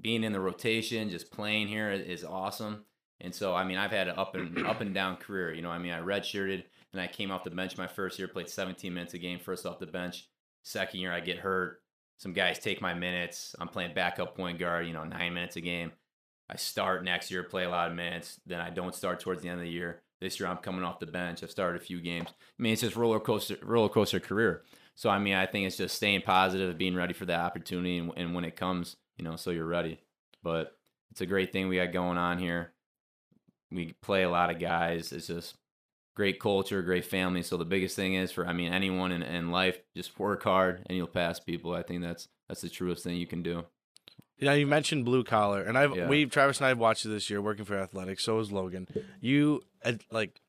being 0.00 0.24
in 0.24 0.32
the 0.32 0.40
rotation, 0.40 1.10
just 1.10 1.30
playing 1.30 1.68
here 1.68 1.90
is 1.90 2.24
awesome. 2.24 2.84
And 3.20 3.34
so 3.34 3.54
I 3.54 3.64
mean, 3.64 3.78
I've 3.78 3.90
had 3.92 4.08
an 4.08 4.18
up 4.18 4.34
and 4.34 4.66
up 4.66 4.80
and 4.80 4.92
down 4.94 5.16
career. 5.16 5.52
You 5.52 5.62
know, 5.62 5.70
I 5.70 5.78
mean, 5.78 5.92
I 5.92 6.00
redshirted 6.00 6.64
and 6.92 7.00
I 7.00 7.06
came 7.06 7.30
off 7.30 7.44
the 7.44 7.50
bench 7.50 7.78
my 7.78 7.86
first 7.86 8.18
year, 8.18 8.28
played 8.28 8.48
17 8.48 8.92
minutes 8.92 9.14
a 9.14 9.18
game, 9.18 9.38
first 9.38 9.64
off 9.64 9.78
the 9.78 9.86
bench. 9.86 10.28
Second 10.64 11.00
year, 11.00 11.12
I 11.12 11.20
get 11.20 11.38
hurt. 11.38 11.81
Some 12.22 12.32
guys 12.32 12.60
take 12.60 12.80
my 12.80 12.94
minutes. 12.94 13.56
I'm 13.58 13.66
playing 13.66 13.94
backup 13.94 14.36
point 14.36 14.60
guard, 14.60 14.86
you 14.86 14.92
know, 14.92 15.02
nine 15.02 15.34
minutes 15.34 15.56
a 15.56 15.60
game. 15.60 15.90
I 16.48 16.54
start 16.54 17.02
next 17.02 17.32
year, 17.32 17.42
play 17.42 17.64
a 17.64 17.68
lot 17.68 17.90
of 17.90 17.96
minutes. 17.96 18.38
Then 18.46 18.60
I 18.60 18.70
don't 18.70 18.94
start 18.94 19.18
towards 19.18 19.42
the 19.42 19.48
end 19.48 19.58
of 19.58 19.64
the 19.64 19.72
year. 19.72 20.02
This 20.20 20.38
year 20.38 20.48
I'm 20.48 20.58
coming 20.58 20.84
off 20.84 21.00
the 21.00 21.06
bench. 21.06 21.42
I've 21.42 21.50
started 21.50 21.82
a 21.82 21.84
few 21.84 22.00
games. 22.00 22.28
I 22.30 22.62
mean, 22.62 22.74
it's 22.74 22.82
just 22.82 22.94
roller 22.94 23.18
coaster, 23.18 23.56
roller 23.64 23.88
coaster 23.88 24.20
career. 24.20 24.62
So 24.94 25.10
I 25.10 25.18
mean, 25.18 25.34
I 25.34 25.46
think 25.46 25.66
it's 25.66 25.76
just 25.76 25.96
staying 25.96 26.22
positive, 26.22 26.78
being 26.78 26.94
ready 26.94 27.12
for 27.12 27.24
the 27.24 27.34
opportunity, 27.34 27.98
and, 27.98 28.12
and 28.16 28.36
when 28.36 28.44
it 28.44 28.54
comes, 28.54 28.94
you 29.16 29.24
know, 29.24 29.34
so 29.34 29.50
you're 29.50 29.66
ready. 29.66 29.98
But 30.44 30.76
it's 31.10 31.22
a 31.22 31.26
great 31.26 31.52
thing 31.52 31.66
we 31.66 31.78
got 31.78 31.92
going 31.92 32.18
on 32.18 32.38
here. 32.38 32.72
We 33.72 33.94
play 34.00 34.22
a 34.22 34.30
lot 34.30 34.50
of 34.50 34.60
guys. 34.60 35.10
It's 35.10 35.26
just 35.26 35.56
great 36.14 36.40
culture, 36.40 36.82
great 36.82 37.04
family. 37.04 37.42
So 37.42 37.56
the 37.56 37.64
biggest 37.64 37.96
thing 37.96 38.14
is 38.14 38.32
for 38.32 38.46
I 38.46 38.52
mean 38.52 38.72
anyone 38.72 39.12
in, 39.12 39.22
in 39.22 39.50
life, 39.50 39.78
just 39.96 40.18
work 40.18 40.42
hard 40.42 40.82
and 40.86 40.96
you'll 40.96 41.06
pass 41.06 41.40
people. 41.40 41.74
I 41.74 41.82
think 41.82 42.02
that's 42.02 42.28
that's 42.48 42.60
the 42.60 42.68
truest 42.68 43.04
thing 43.04 43.16
you 43.16 43.26
can 43.26 43.42
do. 43.42 43.64
You 44.38 44.46
know, 44.46 44.54
you 44.54 44.66
mentioned 44.66 45.04
blue 45.04 45.22
collar, 45.22 45.62
and 45.62 45.78
I've 45.78 45.96
yeah. 45.96 46.08
we 46.08 46.26
Travis 46.26 46.58
and 46.58 46.66
I 46.66 46.70
have 46.70 46.78
watched 46.78 47.04
it 47.04 47.10
this 47.10 47.30
year 47.30 47.40
working 47.40 47.64
for 47.64 47.78
athletics. 47.78 48.24
So 48.24 48.38
is 48.40 48.50
Logan. 48.50 48.88
You 49.20 49.62
uh, 49.84 49.92
like 50.10 50.40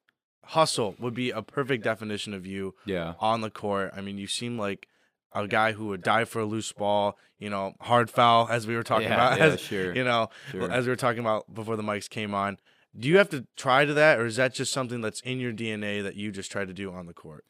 hustle 0.46 0.96
would 1.00 1.14
be 1.14 1.32
a 1.32 1.42
perfect 1.42 1.84
definition 1.84 2.34
of 2.34 2.46
you. 2.46 2.76
Yeah. 2.86 3.14
On 3.20 3.42
the 3.42 3.50
court, 3.50 3.92
I 3.96 4.02
mean, 4.02 4.18
you 4.18 4.28
seem 4.28 4.58
like 4.58 4.88
a 5.32 5.48
guy 5.48 5.74
who 5.74 5.88
would 5.88 6.02
die 6.02 6.26
for 6.26 6.40
a 6.40 6.46
loose 6.46 6.72
ball. 6.72 7.18
You 7.40 7.50
know, 7.50 7.74
hard 7.82 8.10
foul 8.10 8.48
as 8.50 8.66
we 8.66 8.76
were 8.76 8.84
talking 8.84 9.10
yeah, 9.10 9.14
about. 9.14 9.38
Yeah, 9.40 9.46
as, 9.46 9.60
sure. 9.60 9.96
You 9.96 10.04
know, 10.04 10.30
sure. 10.52 10.72
as 10.72 10.86
we 10.86 10.90
were 10.90 10.98
talking 10.98 11.20
about 11.20 11.54
before 11.54 11.76
the 11.76 11.84
mics 11.84 12.10
came 12.10 12.34
on. 12.34 12.58
Do 12.98 13.08
you 13.08 13.18
have 13.18 13.30
to 13.30 13.48
try 13.56 13.86
to 13.86 13.94
that, 13.96 14.20
or 14.20 14.26
is 14.26 14.36
that 14.36 14.54
just 14.54 14.72
something 14.72 15.02
that's 15.02 15.22
in 15.22 15.40
your 15.40 15.52
DNA 15.52 16.04
that 16.04 16.16
you 16.16 16.32
just 16.32 16.52
try 16.52 16.64
to 16.64 16.74
do 16.74 16.92
on 16.92 17.08
the 17.08 17.14
court? 17.14 17.44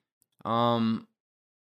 Um, 0.45 1.07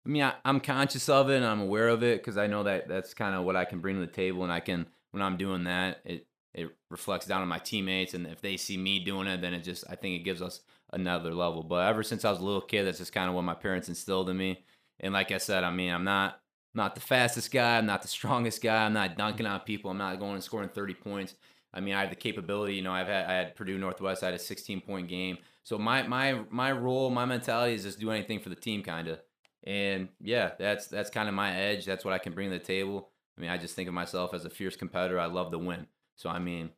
I 0.06 0.10
mean, 0.10 0.24
I, 0.24 0.34
am 0.46 0.60
conscious 0.60 1.08
of 1.10 1.30
it 1.30 1.38
and 1.38 1.46
I'm 1.46 1.62
aware 1.62 1.88
of 1.88 2.04
it 2.04 2.20
because 2.20 2.38
I 2.38 2.48
know 2.48 2.64
that 2.64 2.88
that's 2.88 3.14
kind 3.14 3.36
of 3.36 3.44
what 3.44 3.56
I 3.56 3.66
can 3.66 3.80
bring 3.80 3.96
to 3.96 4.02
the 4.02 4.08
table, 4.08 4.44
and 4.44 4.52
I 4.52 4.60
can 4.60 4.88
when 5.12 5.24
I'm 5.24 5.38
doing 5.38 5.64
that, 5.66 6.02
it 6.06 6.26
it 6.54 6.70
reflects 6.90 7.26
down 7.26 7.42
on 7.42 7.48
my 7.48 7.60
teammates, 7.60 8.14
and 8.14 8.26
if 8.28 8.42
they 8.42 8.58
see 8.58 8.78
me 8.78 9.00
doing 9.00 9.28
it, 9.28 9.42
then 9.42 9.54
it 9.54 9.64
just 9.64 9.86
I 9.90 9.96
think 9.96 10.16
it 10.16 10.24
gives 10.24 10.42
us 10.42 10.62
another 10.92 11.34
level. 11.34 11.64
But 11.64 11.88
ever 11.88 12.04
since 12.04 12.26
I 12.26 12.32
was 12.32 12.40
a 12.40 12.46
little 12.46 12.62
kid, 12.62 12.84
that's 12.84 12.98
just 12.98 13.14
kind 13.14 13.30
of 13.30 13.36
what 13.36 13.44
my 13.44 13.54
parents 13.54 13.90
instilled 13.90 14.30
in 14.30 14.38
me. 14.38 14.66
And 15.00 15.14
like 15.14 15.32
I 15.32 15.38
said, 15.38 15.64
I 15.64 15.72
mean, 15.72 15.92
I'm 15.94 16.04
not 16.04 16.42
not 16.74 16.96
the 16.96 17.02
fastest 17.02 17.52
guy, 17.52 17.78
I'm 17.78 17.86
not 17.86 18.02
the 18.02 18.08
strongest 18.20 18.62
guy, 18.62 18.86
I'm 18.86 18.94
not 18.94 19.18
dunking 19.18 19.46
on 19.46 19.60
people, 19.62 19.92
I'm 19.92 19.98
not 19.98 20.20
going 20.20 20.36
and 20.36 20.44
scoring 20.44 20.70
30 20.70 20.94
points. 20.96 21.36
I 21.74 21.82
mean, 21.82 21.94
I 21.94 22.02
have 22.02 22.10
the 22.10 22.16
capability. 22.16 22.76
You 22.76 22.82
know, 22.82 22.92
I've 22.92 23.08
had 23.08 23.26
I 23.26 23.34
had 23.34 23.56
Purdue 23.56 23.78
Northwest. 23.78 24.24
I 24.24 24.28
had 24.28 24.36
a 24.36 24.40
16 24.40 24.82
point 24.82 25.08
game. 25.08 25.38
So 25.64 25.78
my 25.78 26.04
my 26.04 26.42
my 26.50 26.72
role, 26.72 27.10
my 27.10 27.26
mentality 27.26 27.74
is 27.74 27.84
just 27.84 28.00
do 28.00 28.12
anything 28.12 28.40
for 28.40 28.50
the 28.50 28.56
team, 28.56 28.84
kind 28.84 29.08
of. 29.08 29.20
And 29.64 30.10
yeah, 30.20 30.52
that's 30.58 30.88
that's 30.88 31.10
kind 31.10 31.30
of 31.30 31.36
my 31.36 31.56
edge. 31.56 31.86
That's 31.86 32.04
what 32.06 32.14
I 32.14 32.18
can 32.18 32.34
bring 32.34 32.50
to 32.50 32.58
the 32.58 32.64
table. 32.64 33.10
I 33.38 33.42
mean, 33.42 33.50
I 33.50 33.58
just 33.58 33.76
think 33.76 33.88
of 33.88 33.94
myself 33.94 34.34
as 34.34 34.46
a 34.46 34.50
fierce 34.50 34.76
competitor. 34.76 35.20
I 35.20 35.28
love 35.28 35.52
to 35.52 35.58
win. 35.58 35.88
So 36.16 36.30
I 36.30 36.40
mean, 36.40 36.72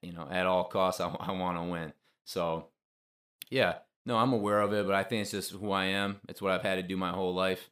you 0.00 0.12
know, 0.12 0.26
at 0.30 0.46
all 0.46 0.64
costs, 0.64 1.00
I, 1.00 1.08
I 1.08 1.32
want 1.32 1.58
to 1.58 1.64
win. 1.64 1.92
So 2.24 2.68
yeah, 3.50 3.76
no, 4.06 4.16
I'm 4.16 4.32
aware 4.32 4.60
of 4.60 4.72
it, 4.72 4.86
but 4.86 4.94
I 4.94 5.04
think 5.04 5.22
it's 5.22 5.30
just 5.30 5.52
who 5.52 5.70
I 5.70 5.86
am. 5.86 6.20
It's 6.28 6.40
what 6.40 6.52
I've 6.52 6.62
had 6.62 6.76
to 6.76 6.82
do 6.82 6.96
my 6.96 7.10
whole 7.10 7.34
life, 7.34 7.70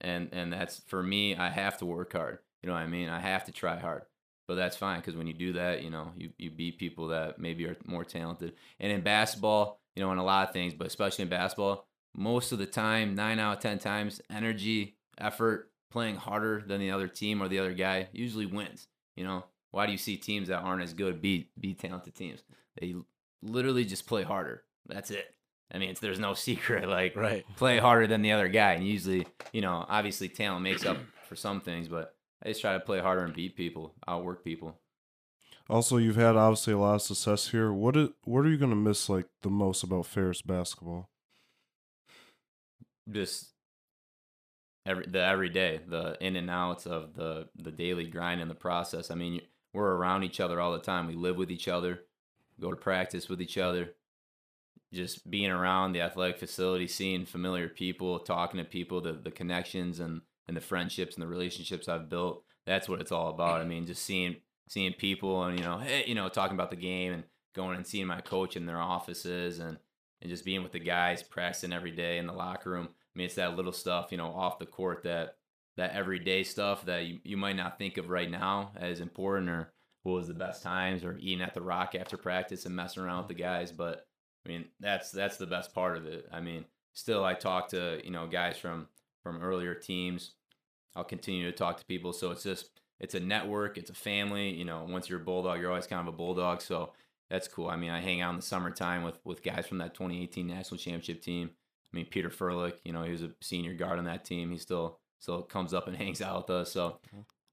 and 0.00 0.28
and 0.32 0.52
that's 0.52 0.80
for 0.86 1.02
me. 1.02 1.36
I 1.36 1.50
have 1.50 1.78
to 1.78 1.86
work 1.86 2.12
hard. 2.12 2.38
You 2.62 2.68
know 2.68 2.74
what 2.74 2.82
I 2.82 2.86
mean? 2.86 3.08
I 3.08 3.20
have 3.20 3.44
to 3.46 3.52
try 3.52 3.78
hard. 3.78 4.02
But 4.48 4.56
that's 4.56 4.76
fine 4.76 5.00
because 5.00 5.16
when 5.16 5.26
you 5.26 5.34
do 5.34 5.52
that, 5.54 5.82
you 5.82 5.90
know, 5.90 6.12
you, 6.16 6.30
you 6.36 6.50
beat 6.50 6.78
people 6.78 7.08
that 7.08 7.38
maybe 7.38 7.64
are 7.66 7.76
more 7.84 8.04
talented. 8.04 8.54
And 8.80 8.90
in 8.90 9.02
basketball, 9.02 9.80
you 9.94 10.02
know, 10.02 10.10
in 10.12 10.18
a 10.18 10.24
lot 10.24 10.48
of 10.48 10.52
things, 10.52 10.74
but 10.74 10.86
especially 10.86 11.22
in 11.22 11.28
basketball, 11.28 11.86
most 12.14 12.52
of 12.52 12.58
the 12.58 12.66
time, 12.66 13.14
nine 13.14 13.38
out 13.38 13.56
of 13.56 13.62
10 13.62 13.78
times, 13.78 14.20
energy, 14.30 14.96
effort, 15.18 15.70
playing 15.90 16.16
harder 16.16 16.62
than 16.66 16.80
the 16.80 16.90
other 16.90 17.08
team 17.08 17.42
or 17.42 17.48
the 17.48 17.58
other 17.58 17.74
guy 17.74 18.08
usually 18.12 18.46
wins. 18.46 18.88
You 19.16 19.24
know, 19.24 19.44
why 19.70 19.86
do 19.86 19.92
you 19.92 19.98
see 19.98 20.16
teams 20.16 20.48
that 20.48 20.58
aren't 20.58 20.82
as 20.82 20.94
good 20.94 21.20
beat 21.20 21.50
beat 21.60 21.78
talented 21.78 22.14
teams? 22.14 22.42
They 22.80 22.94
literally 23.42 23.84
just 23.84 24.06
play 24.06 24.22
harder. 24.22 24.64
That's 24.86 25.10
it. 25.10 25.34
I 25.72 25.78
mean, 25.78 25.94
there's 26.00 26.18
no 26.18 26.34
secret. 26.34 26.88
Like, 26.88 27.14
right. 27.16 27.44
play 27.56 27.78
harder 27.78 28.06
than 28.06 28.22
the 28.22 28.32
other 28.32 28.48
guy, 28.48 28.72
and 28.72 28.86
usually, 28.86 29.26
you 29.52 29.60
know, 29.60 29.84
obviously 29.88 30.28
talent 30.28 30.62
makes 30.62 30.84
up 30.84 30.98
for 31.28 31.36
some 31.36 31.60
things, 31.60 31.88
but 31.88 32.14
I 32.42 32.48
just 32.48 32.60
try 32.60 32.72
to 32.72 32.80
play 32.80 32.98
harder 32.98 33.24
and 33.24 33.34
beat 33.34 33.56
people, 33.56 33.94
outwork 34.06 34.44
people. 34.44 34.78
Also, 35.70 35.96
you've 35.96 36.16
had 36.16 36.36
obviously 36.36 36.72
a 36.72 36.78
lot 36.78 36.96
of 36.96 37.02
success 37.02 37.48
here. 37.48 37.72
What 37.72 37.96
is, 37.96 38.08
what 38.24 38.44
are 38.44 38.48
you 38.48 38.58
gonna 38.58 38.74
miss 38.76 39.08
like 39.08 39.26
the 39.42 39.50
most 39.50 39.82
about 39.82 40.06
Ferris 40.06 40.42
basketball? 40.42 41.08
Just 43.10 43.50
every 44.84 45.06
the 45.06 45.22
everyday, 45.22 45.80
the 45.86 46.16
in 46.20 46.36
and 46.36 46.50
outs 46.50 46.86
of 46.86 47.14
the 47.14 47.48
the 47.56 47.70
daily 47.70 48.06
grind 48.06 48.40
and 48.40 48.50
the 48.50 48.56
process. 48.56 49.10
I 49.10 49.14
mean, 49.14 49.40
we're 49.72 49.94
around 49.94 50.24
each 50.24 50.40
other 50.40 50.60
all 50.60 50.72
the 50.72 50.80
time. 50.80 51.06
We 51.06 51.14
live 51.14 51.36
with 51.36 51.50
each 51.50 51.68
other, 51.68 52.00
go 52.60 52.70
to 52.70 52.76
practice 52.76 53.28
with 53.28 53.40
each 53.40 53.58
other. 53.58 53.94
Just 54.92 55.30
being 55.30 55.50
around 55.50 55.92
the 55.92 56.02
athletic 56.02 56.38
facility, 56.38 56.86
seeing 56.86 57.24
familiar 57.24 57.68
people, 57.68 58.18
talking 58.18 58.58
to 58.58 58.64
people, 58.64 59.00
the 59.00 59.12
the 59.12 59.30
connections 59.30 60.00
and 60.00 60.22
and 60.48 60.56
the 60.56 60.60
friendships 60.60 61.14
and 61.14 61.22
the 61.22 61.28
relationships 61.28 61.88
I've 61.88 62.08
built. 62.08 62.44
That's 62.66 62.88
what 62.88 63.00
it's 63.00 63.12
all 63.12 63.28
about. 63.28 63.60
I 63.60 63.64
mean, 63.64 63.86
just 63.86 64.04
seeing 64.04 64.36
seeing 64.68 64.92
people 64.94 65.44
and 65.44 65.58
you 65.58 65.64
know, 65.64 65.78
hey, 65.78 66.04
you 66.06 66.14
know, 66.14 66.28
talking 66.28 66.56
about 66.56 66.70
the 66.70 66.76
game 66.76 67.12
and 67.12 67.24
going 67.54 67.76
and 67.76 67.86
seeing 67.86 68.06
my 68.06 68.20
coach 68.20 68.56
in 68.56 68.66
their 68.66 68.80
offices 68.80 69.58
and 69.58 69.78
and 70.20 70.30
just 70.30 70.44
being 70.44 70.62
with 70.62 70.72
the 70.72 70.78
guys, 70.78 71.22
practicing 71.22 71.72
every 71.72 71.90
day 71.90 72.18
in 72.18 72.26
the 72.26 72.32
locker 72.32 72.70
room. 72.70 72.88
I 72.90 73.18
mean, 73.18 73.26
it's 73.26 73.34
that 73.34 73.56
little 73.56 73.72
stuff, 73.72 74.08
you 74.10 74.16
know, 74.16 74.32
off 74.32 74.58
the 74.58 74.66
court 74.66 75.02
that 75.04 75.36
that 75.76 75.92
everyday 75.92 76.44
stuff 76.44 76.84
that 76.86 77.06
you, 77.06 77.18
you 77.24 77.36
might 77.36 77.56
not 77.56 77.78
think 77.78 77.96
of 77.96 78.10
right 78.10 78.30
now 78.30 78.72
as 78.76 79.00
important 79.00 79.48
or 79.48 79.72
what 80.02 80.12
was 80.12 80.28
the 80.28 80.34
best 80.34 80.62
times 80.62 81.04
or 81.04 81.16
eating 81.18 81.42
at 81.42 81.54
the 81.54 81.62
rock 81.62 81.94
after 81.94 82.16
practice 82.16 82.66
and 82.66 82.76
messing 82.76 83.02
around 83.02 83.18
with 83.18 83.28
the 83.28 83.42
guys. 83.42 83.72
But 83.72 84.06
I 84.44 84.48
mean, 84.48 84.66
that's 84.80 85.10
that's 85.10 85.36
the 85.36 85.46
best 85.46 85.74
part 85.74 85.96
of 85.96 86.06
it. 86.06 86.26
I 86.32 86.40
mean, 86.40 86.64
still 86.92 87.24
I 87.24 87.34
talk 87.34 87.68
to, 87.68 88.00
you 88.04 88.10
know, 88.10 88.26
guys 88.26 88.58
from 88.58 88.88
from 89.22 89.42
earlier 89.42 89.74
teams. 89.74 90.32
I'll 90.94 91.04
continue 91.04 91.50
to 91.50 91.56
talk 91.56 91.78
to 91.78 91.84
people. 91.84 92.12
So 92.12 92.30
it's 92.30 92.42
just 92.42 92.70
it's 93.00 93.14
a 93.14 93.20
network, 93.20 93.78
it's 93.78 93.90
a 93.90 93.94
family. 93.94 94.50
You 94.50 94.64
know, 94.64 94.86
once 94.88 95.08
you're 95.08 95.20
a 95.20 95.24
bulldog, 95.24 95.60
you're 95.60 95.70
always 95.70 95.86
kind 95.86 96.06
of 96.06 96.12
a 96.12 96.16
bulldog. 96.16 96.60
So 96.60 96.92
that's 97.30 97.48
cool. 97.48 97.68
I 97.68 97.76
mean, 97.76 97.90
I 97.90 98.00
hang 98.00 98.20
out 98.20 98.30
in 98.30 98.36
the 98.36 98.42
summertime 98.42 99.02
with 99.02 99.18
with 99.24 99.42
guys 99.42 99.66
from 99.66 99.78
that 99.78 99.94
2018 99.94 100.46
national 100.46 100.78
championship 100.78 101.22
team. 101.22 101.50
I 101.92 101.96
mean, 101.96 102.06
Peter 102.06 102.30
Furlick, 102.30 102.74
you 102.84 102.92
know, 102.92 103.02
he 103.02 103.12
was 103.12 103.22
a 103.22 103.30
senior 103.40 103.74
guard 103.74 103.98
on 103.98 104.04
that 104.04 104.24
team. 104.24 104.50
He 104.50 104.58
still 104.58 104.98
still 105.18 105.42
comes 105.42 105.74
up 105.74 105.88
and 105.88 105.96
hangs 106.02 106.22
out 106.22 106.48
with 106.48 106.50
us. 106.50 106.72
So 106.72 106.98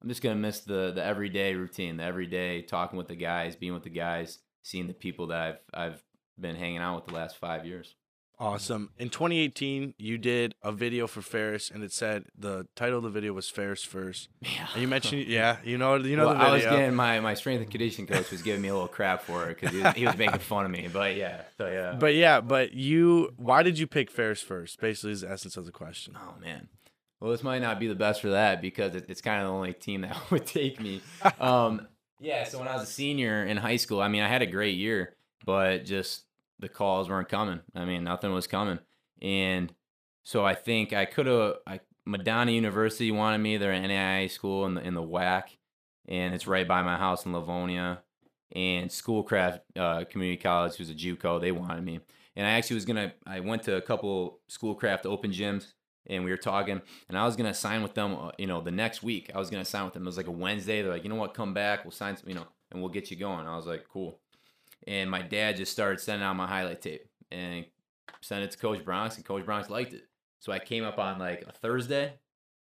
I'm 0.02 0.10
just 0.10 0.22
gonna 0.22 0.36
miss 0.36 0.62
the 0.62 0.92
the 0.94 1.04
everyday 1.04 1.56
routine, 1.56 1.98
the 1.98 2.04
everyday 2.04 2.62
talking 2.62 2.98
with 2.98 3.08
the 3.08 3.16
guys, 3.16 3.56
being 3.56 3.74
with 3.74 3.84
the 3.84 3.90
guys, 3.90 4.40
seeing 4.64 4.88
the 4.88 4.94
people 4.94 5.28
that 5.28 5.64
I've 5.74 5.94
I've 5.94 6.04
been 6.40 6.56
hanging 6.56 6.80
out 6.80 6.96
with 6.96 7.06
the 7.06 7.14
last 7.14 7.38
five 7.38 7.66
years. 7.66 7.96
Awesome. 8.42 8.92
In 8.98 9.10
2018, 9.10 9.96
you 9.98 10.18
did 10.18 10.56
a 10.64 10.72
video 10.72 11.08
for 11.08 11.22
Ferris, 11.22 11.70
and 11.70 11.84
it 11.84 11.92
said 11.92 12.24
the 12.38 12.68
title 12.74 13.00
of 13.00 13.04
the 13.04 13.10
video 13.10 13.34
was 13.34 13.50
Ferris 13.50 13.84
First. 13.84 14.30
Yeah. 14.40 14.68
And 14.74 14.82
you 14.82 14.88
mentioned, 14.88 15.28
yeah, 15.28 15.58
you 15.66 15.78
know, 15.78 15.96
you 15.96 16.16
know 16.16 16.28
well, 16.28 16.36
the 16.36 16.40
video. 16.40 16.52
I 16.52 16.54
was 16.54 16.64
getting 16.64 16.96
my 16.96 17.20
my 17.20 17.34
strength 17.34 17.64
and 17.64 17.70
conditioning 17.70 18.08
coach 18.08 18.32
was 18.32 18.42
giving 18.42 18.62
me 18.62 18.70
a 18.70 18.74
little 18.74 18.88
crap 18.88 19.24
for 19.24 19.50
it 19.50 19.60
because 19.60 19.76
he, 19.76 20.00
he, 20.00 20.06
was 20.06 20.18
making 20.18 20.40
fun 20.40 20.64
of 20.64 20.72
me. 20.72 20.88
But 20.92 21.18
yeah, 21.18 21.42
so 21.58 21.68
yeah. 21.68 21.98
But 22.00 22.16
yeah, 22.16 22.40
but 22.40 22.74
you, 22.74 23.34
why 23.36 23.62
did 23.62 23.78
you 23.78 23.88
pick 23.88 24.10
Ferris 24.10 24.42
First? 24.42 24.80
Basically, 24.80 25.12
is 25.12 25.22
the 25.22 25.30
essence 25.30 25.58
of 25.58 25.66
the 25.66 25.74
question. 25.74 26.18
Oh 26.18 26.40
man. 26.40 26.70
Well, 27.20 27.32
this 27.32 27.44
might 27.44 27.60
not 27.60 27.78
be 27.78 27.88
the 27.88 27.96
best 27.96 28.22
for 28.22 28.30
that 28.30 28.62
because 28.62 28.96
it, 28.96 29.08
it's 29.10 29.20
kind 29.20 29.42
of 29.42 29.48
the 29.50 29.54
only 29.54 29.74
team 29.74 30.02
that 30.02 30.18
would 30.32 30.46
take 30.46 30.80
me. 30.80 31.02
Um, 31.42 31.90
yeah. 32.22 32.46
So 32.46 32.60
when 32.60 32.70
I 32.70 32.76
was 32.76 32.84
a 32.84 32.92
senior 32.92 33.46
in 33.46 33.58
high 33.58 33.76
school, 33.76 34.02
I 34.02 34.08
mean, 34.08 34.22
I 34.22 34.30
had 34.30 34.42
a 34.42 34.48
great 34.48 34.78
year, 34.78 35.18
but 35.46 35.84
just 35.84 36.24
the 36.60 36.70
calls 36.70 37.10
weren't 37.10 37.30
coming. 37.30 37.62
I 37.76 37.86
mean, 37.86 38.04
nothing 38.04 38.32
was 38.34 38.48
coming. 38.48 38.80
And 39.22 39.74
so 40.24 40.46
I 40.46 40.56
think 40.56 40.94
I 40.94 41.06
could 41.06 41.26
have, 41.26 41.56
I, 41.66 41.80
Madonna 42.06 42.52
University 42.52 43.12
wanted 43.12 43.40
me. 43.40 43.58
They're 43.58 43.72
an 43.72 43.84
NAIA 43.84 44.30
school 44.30 44.66
in 44.66 44.76
the, 44.76 44.82
in 44.82 44.94
the 44.94 45.04
WAC, 45.04 45.44
and 46.08 46.34
it's 46.34 46.48
right 46.48 46.68
by 46.68 46.82
my 46.82 46.98
house 46.98 47.26
in 47.26 47.34
Livonia. 47.34 48.02
And 48.56 48.92
Schoolcraft 48.92 49.62
uh, 49.78 50.06
Community 50.10 50.42
College, 50.42 50.76
who's 50.76 50.90
a 50.90 50.96
JUCO, 50.96 51.40
they 51.40 51.52
wanted 51.52 51.84
me. 51.84 52.00
And 52.36 52.48
I 52.48 52.52
actually 52.52 52.76
was 52.76 52.86
gonna. 52.86 53.14
I 53.28 53.42
went 53.42 53.62
to 53.64 53.76
a 53.76 53.82
couple 53.82 54.40
schoolcraft 54.48 55.06
open 55.06 55.32
gyms, 55.32 55.74
and 56.08 56.24
we 56.24 56.32
were 56.32 56.38
talking, 56.38 56.82
and 57.10 57.18
I 57.18 57.26
was 57.26 57.36
gonna 57.36 57.54
sign 57.54 57.84
with 57.84 57.94
them. 57.94 58.16
uh, 58.16 58.32
You 58.40 58.48
know, 58.48 58.60
the 58.62 58.72
next 58.72 59.04
week 59.04 59.30
I 59.36 59.38
was 59.38 59.52
gonna 59.52 59.66
sign 59.66 59.86
with 59.86 59.94
them. 59.94 60.02
It 60.02 60.08
was 60.08 60.18
like 60.18 60.28
a 60.28 60.32
Wednesday. 60.32 60.82
They're 60.82 60.92
like, 60.92 61.04
you 61.04 61.10
know 61.10 61.16
what, 61.16 61.36
come 61.36 61.54
back. 61.54 61.84
We'll 61.86 61.92
sign. 61.92 62.18
Some, 62.18 62.28
you 62.28 62.34
know, 62.36 62.48
and 62.72 62.82
we'll 62.82 62.90
get 62.92 63.12
you 63.12 63.18
going. 63.18 63.46
I 63.46 63.56
was 63.56 63.68
like, 63.68 63.86
cool. 63.92 64.20
And 64.88 65.10
my 65.10 65.22
dad 65.22 65.58
just 65.58 65.72
started 65.72 66.00
sending 66.00 66.26
out 66.26 66.36
my 66.36 66.48
highlight 66.48 66.82
tape 66.82 67.08
and 67.32 67.66
sent 68.22 68.44
it 68.44 68.52
to 68.52 68.58
Coach 68.58 68.84
Bronx, 68.84 69.16
and 69.16 69.26
Coach 69.26 69.46
Bronx 69.46 69.70
liked 69.70 69.94
it. 69.94 70.04
So 70.40 70.52
I 70.52 70.60
came 70.60 70.84
up 70.84 71.00
on 71.00 71.20
like 71.20 71.44
a 71.48 71.52
Thursday, 71.52 72.14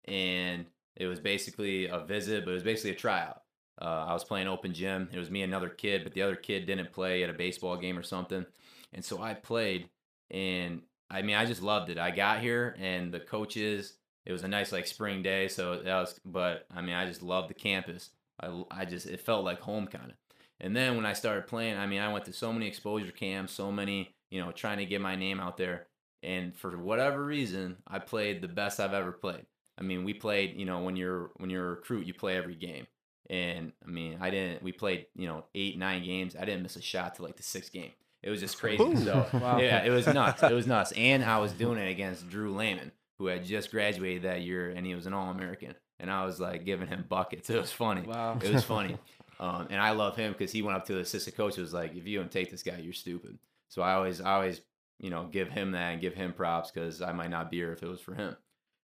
and 0.06 0.66
it 0.96 1.06
was 1.06 1.20
basically 1.20 1.86
a 1.86 2.00
visit, 2.00 2.44
but 2.44 2.50
it 2.50 2.54
was 2.54 2.62
basically 2.62 2.90
a 2.90 2.96
tryout. 2.96 3.42
Uh, 3.80 4.06
I 4.08 4.12
was 4.12 4.24
playing 4.24 4.48
open 4.48 4.74
gym. 4.74 5.08
It 5.12 5.18
was 5.18 5.30
me 5.30 5.42
and 5.42 5.50
another 5.52 5.70
kid, 5.70 6.04
but 6.04 6.12
the 6.12 6.22
other 6.22 6.36
kid 6.36 6.66
didn't 6.66 6.92
play 6.92 7.22
at 7.22 7.30
a 7.30 7.34
baseball 7.34 7.76
game 7.76 7.98
or 7.98 8.02
something. 8.02 8.44
And 8.92 9.04
so 9.04 9.22
I 9.22 9.34
played, 9.34 9.88
and 10.30 10.82
I 11.10 11.22
mean, 11.22 11.36
I 11.36 11.46
just 11.46 11.62
loved 11.62 11.90
it. 11.90 11.98
I 11.98 12.10
got 12.10 12.40
here, 12.40 12.76
and 12.78 13.12
the 13.12 13.20
coaches, 13.20 13.94
it 14.26 14.32
was 14.32 14.42
a 14.42 14.48
nice 14.48 14.72
like 14.72 14.86
spring 14.86 15.22
day, 15.22 15.48
so 15.48 15.76
that 15.76 16.00
was. 16.00 16.20
But 16.24 16.66
I 16.74 16.82
mean, 16.82 16.94
I 16.94 17.06
just 17.06 17.22
loved 17.22 17.48
the 17.48 17.54
campus. 17.54 18.10
I, 18.40 18.62
I 18.70 18.84
just 18.84 19.06
it 19.06 19.20
felt 19.20 19.44
like 19.44 19.60
home 19.60 19.86
kind 19.86 20.10
of. 20.10 20.16
And 20.60 20.76
then 20.76 20.96
when 20.96 21.06
I 21.06 21.14
started 21.14 21.46
playing, 21.46 21.76
I 21.78 21.86
mean, 21.86 22.00
I 22.00 22.12
went 22.12 22.26
to 22.26 22.32
so 22.32 22.52
many 22.52 22.66
exposure 22.68 23.12
camps, 23.12 23.52
so 23.52 23.72
many, 23.72 24.14
you 24.30 24.40
know, 24.40 24.52
trying 24.52 24.78
to 24.78 24.84
get 24.86 25.00
my 25.00 25.16
name 25.16 25.40
out 25.40 25.56
there. 25.56 25.86
And 26.22 26.54
for 26.54 26.76
whatever 26.76 27.24
reason, 27.24 27.78
I 27.86 27.98
played 27.98 28.42
the 28.42 28.48
best 28.48 28.78
I've 28.78 28.92
ever 28.92 29.12
played. 29.12 29.46
I 29.78 29.82
mean, 29.82 30.04
we 30.04 30.12
played, 30.12 30.56
you 30.56 30.66
know, 30.66 30.80
when 30.80 30.96
you're 30.96 31.30
when 31.38 31.48
you're 31.48 31.66
a 31.66 31.70
recruit, 31.70 32.06
you 32.06 32.12
play 32.12 32.36
every 32.36 32.54
game. 32.54 32.86
And 33.30 33.72
I 33.86 33.90
mean, 33.90 34.18
I 34.20 34.28
didn't. 34.28 34.62
We 34.62 34.72
played, 34.72 35.06
you 35.16 35.26
know, 35.26 35.44
eight, 35.54 35.78
nine 35.78 36.04
games. 36.04 36.36
I 36.36 36.44
didn't 36.44 36.62
miss 36.62 36.76
a 36.76 36.82
shot 36.82 37.14
to 37.14 37.22
like 37.22 37.36
the 37.36 37.42
sixth 37.42 37.72
game. 37.72 37.92
It 38.22 38.28
was 38.28 38.40
just 38.40 38.58
crazy. 38.58 38.96
So 38.96 39.26
Wow. 39.32 39.58
yeah, 39.58 39.82
it 39.82 39.90
was 39.90 40.06
nuts. 40.12 40.42
It 40.42 40.52
was 40.52 40.66
nuts. 40.66 40.92
And 40.92 41.24
I 41.24 41.38
was 41.38 41.52
doing 41.52 41.78
it 41.78 41.88
against 41.90 42.28
Drew 42.28 42.54
Lehman, 42.54 42.92
who 43.18 43.26
had 43.26 43.44
just 43.46 43.70
graduated 43.70 44.24
that 44.24 44.42
year, 44.42 44.68
and 44.68 44.84
he 44.84 44.94
was 44.94 45.06
an 45.06 45.14
All 45.14 45.30
American. 45.30 45.74
And 45.98 46.10
I 46.10 46.24
was 46.26 46.38
like 46.40 46.64
giving 46.64 46.88
him 46.88 47.04
buckets. 47.08 47.48
It 47.48 47.58
was 47.60 47.72
funny. 47.72 48.02
Wow. 48.02 48.38
It 48.42 48.52
was 48.52 48.64
funny. 48.64 48.98
Um, 49.40 49.68
and 49.70 49.80
I 49.80 49.92
love 49.92 50.16
him 50.16 50.32
because 50.32 50.52
he 50.52 50.60
went 50.60 50.76
up 50.76 50.84
to 50.86 50.92
the 50.92 51.00
assistant 51.00 51.34
coach 51.34 51.56
and 51.56 51.64
was 51.64 51.72
like, 51.72 51.96
"If 51.96 52.06
you 52.06 52.18
don't 52.18 52.30
take 52.30 52.50
this 52.50 52.62
guy, 52.62 52.76
you're 52.76 52.92
stupid." 52.92 53.38
So 53.68 53.80
I 53.80 53.94
always, 53.94 54.20
I 54.20 54.34
always, 54.34 54.60
you 54.98 55.08
know, 55.08 55.28
give 55.32 55.48
him 55.48 55.72
that 55.72 55.92
and 55.92 56.00
give 56.00 56.14
him 56.14 56.34
props 56.34 56.70
because 56.70 57.00
I 57.00 57.12
might 57.12 57.30
not 57.30 57.50
be 57.50 57.56
here 57.56 57.72
if 57.72 57.82
it 57.82 57.88
was 57.88 58.02
for 58.02 58.14
him. 58.14 58.36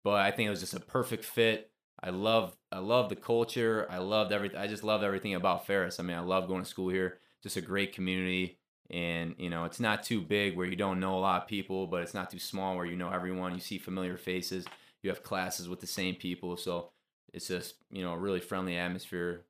But 0.03 0.15
I 0.15 0.31
think 0.31 0.47
it 0.47 0.51
was 0.51 0.59
just 0.59 0.73
a 0.73 0.79
perfect 0.81 1.23
fit. 1.23 1.71
I 2.03 2.09
love, 2.09 2.57
I 2.71 2.79
love 2.79 3.09
the 3.09 3.15
culture. 3.15 3.87
I 3.89 3.99
loved 3.99 4.33
everything. 4.33 4.59
I 4.59 4.67
just 4.67 4.83
love 4.83 5.03
everything 5.03 5.35
about 5.35 5.67
Ferris. 5.67 5.99
I 5.99 6.03
mean, 6.03 6.17
I 6.17 6.21
love 6.21 6.47
going 6.47 6.63
to 6.63 6.69
school 6.69 6.89
here. 6.89 7.19
Just 7.43 7.57
a 7.57 7.61
great 7.61 7.93
community, 7.93 8.59
and 8.89 9.35
you 9.37 9.49
know, 9.49 9.63
it's 9.63 9.79
not 9.79 10.03
too 10.03 10.21
big 10.21 10.55
where 10.57 10.67
you 10.67 10.75
don't 10.75 10.99
know 10.99 11.17
a 11.17 11.21
lot 11.21 11.41
of 11.41 11.47
people, 11.47 11.87
but 11.87 12.03
it's 12.03 12.13
not 12.13 12.29
too 12.29 12.39
small 12.39 12.75
where 12.75 12.85
you 12.85 12.97
know 12.97 13.09
everyone. 13.09 13.53
You 13.55 13.61
see 13.61 13.77
familiar 13.79 14.17
faces. 14.17 14.65
You 15.01 15.09
have 15.09 15.23
classes 15.23 15.67
with 15.69 15.79
the 15.79 15.87
same 15.87 16.15
people, 16.15 16.57
so 16.57 16.91
it's 17.33 17.47
just 17.47 17.75
you 17.89 18.03
know 18.03 18.13
a 18.13 18.17
really 18.17 18.41
friendly 18.41 18.77
atmosphere 18.77 19.45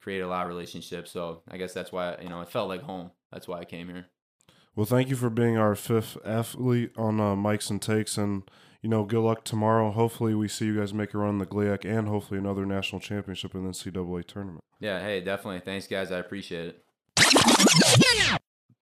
create 0.00 0.20
a 0.20 0.26
lot 0.28 0.42
of 0.42 0.48
relationships 0.48 1.10
so 1.10 1.42
i 1.50 1.56
guess 1.56 1.72
that's 1.72 1.92
why 1.92 2.16
you 2.22 2.28
know 2.28 2.40
it 2.40 2.48
felt 2.48 2.68
like 2.68 2.82
home. 2.82 3.10
That's 3.32 3.46
why 3.46 3.60
i 3.60 3.64
came 3.64 3.88
here. 3.88 4.06
Well, 4.76 4.86
thank 4.86 5.08
you 5.08 5.16
for 5.16 5.30
being 5.30 5.58
our 5.58 5.74
fifth 5.74 6.16
athlete 6.24 6.92
on 6.96 7.20
uh, 7.20 7.34
Mikes 7.36 7.70
and 7.70 7.82
Takes, 7.82 8.16
and 8.16 8.42
you 8.82 8.88
know, 8.88 9.04
good 9.04 9.20
luck 9.20 9.44
tomorrow. 9.44 9.90
Hopefully, 9.90 10.34
we 10.34 10.48
see 10.48 10.66
you 10.66 10.78
guys 10.78 10.94
make 10.94 11.12
a 11.12 11.18
run 11.18 11.30
in 11.30 11.38
the 11.38 11.46
GLIAC 11.46 11.84
and 11.84 12.08
hopefully 12.08 12.38
another 12.38 12.64
national 12.64 13.00
championship 13.00 13.54
in 13.54 13.64
the 13.64 13.70
NCAA 13.70 14.24
tournament. 14.26 14.64
yeah 14.78 15.00
hey 15.02 15.20
definitely. 15.20 15.60
Thanks 15.60 15.86
guys. 15.86 16.10
I 16.12 16.18
appreciate 16.18 16.74
it 17.18 18.39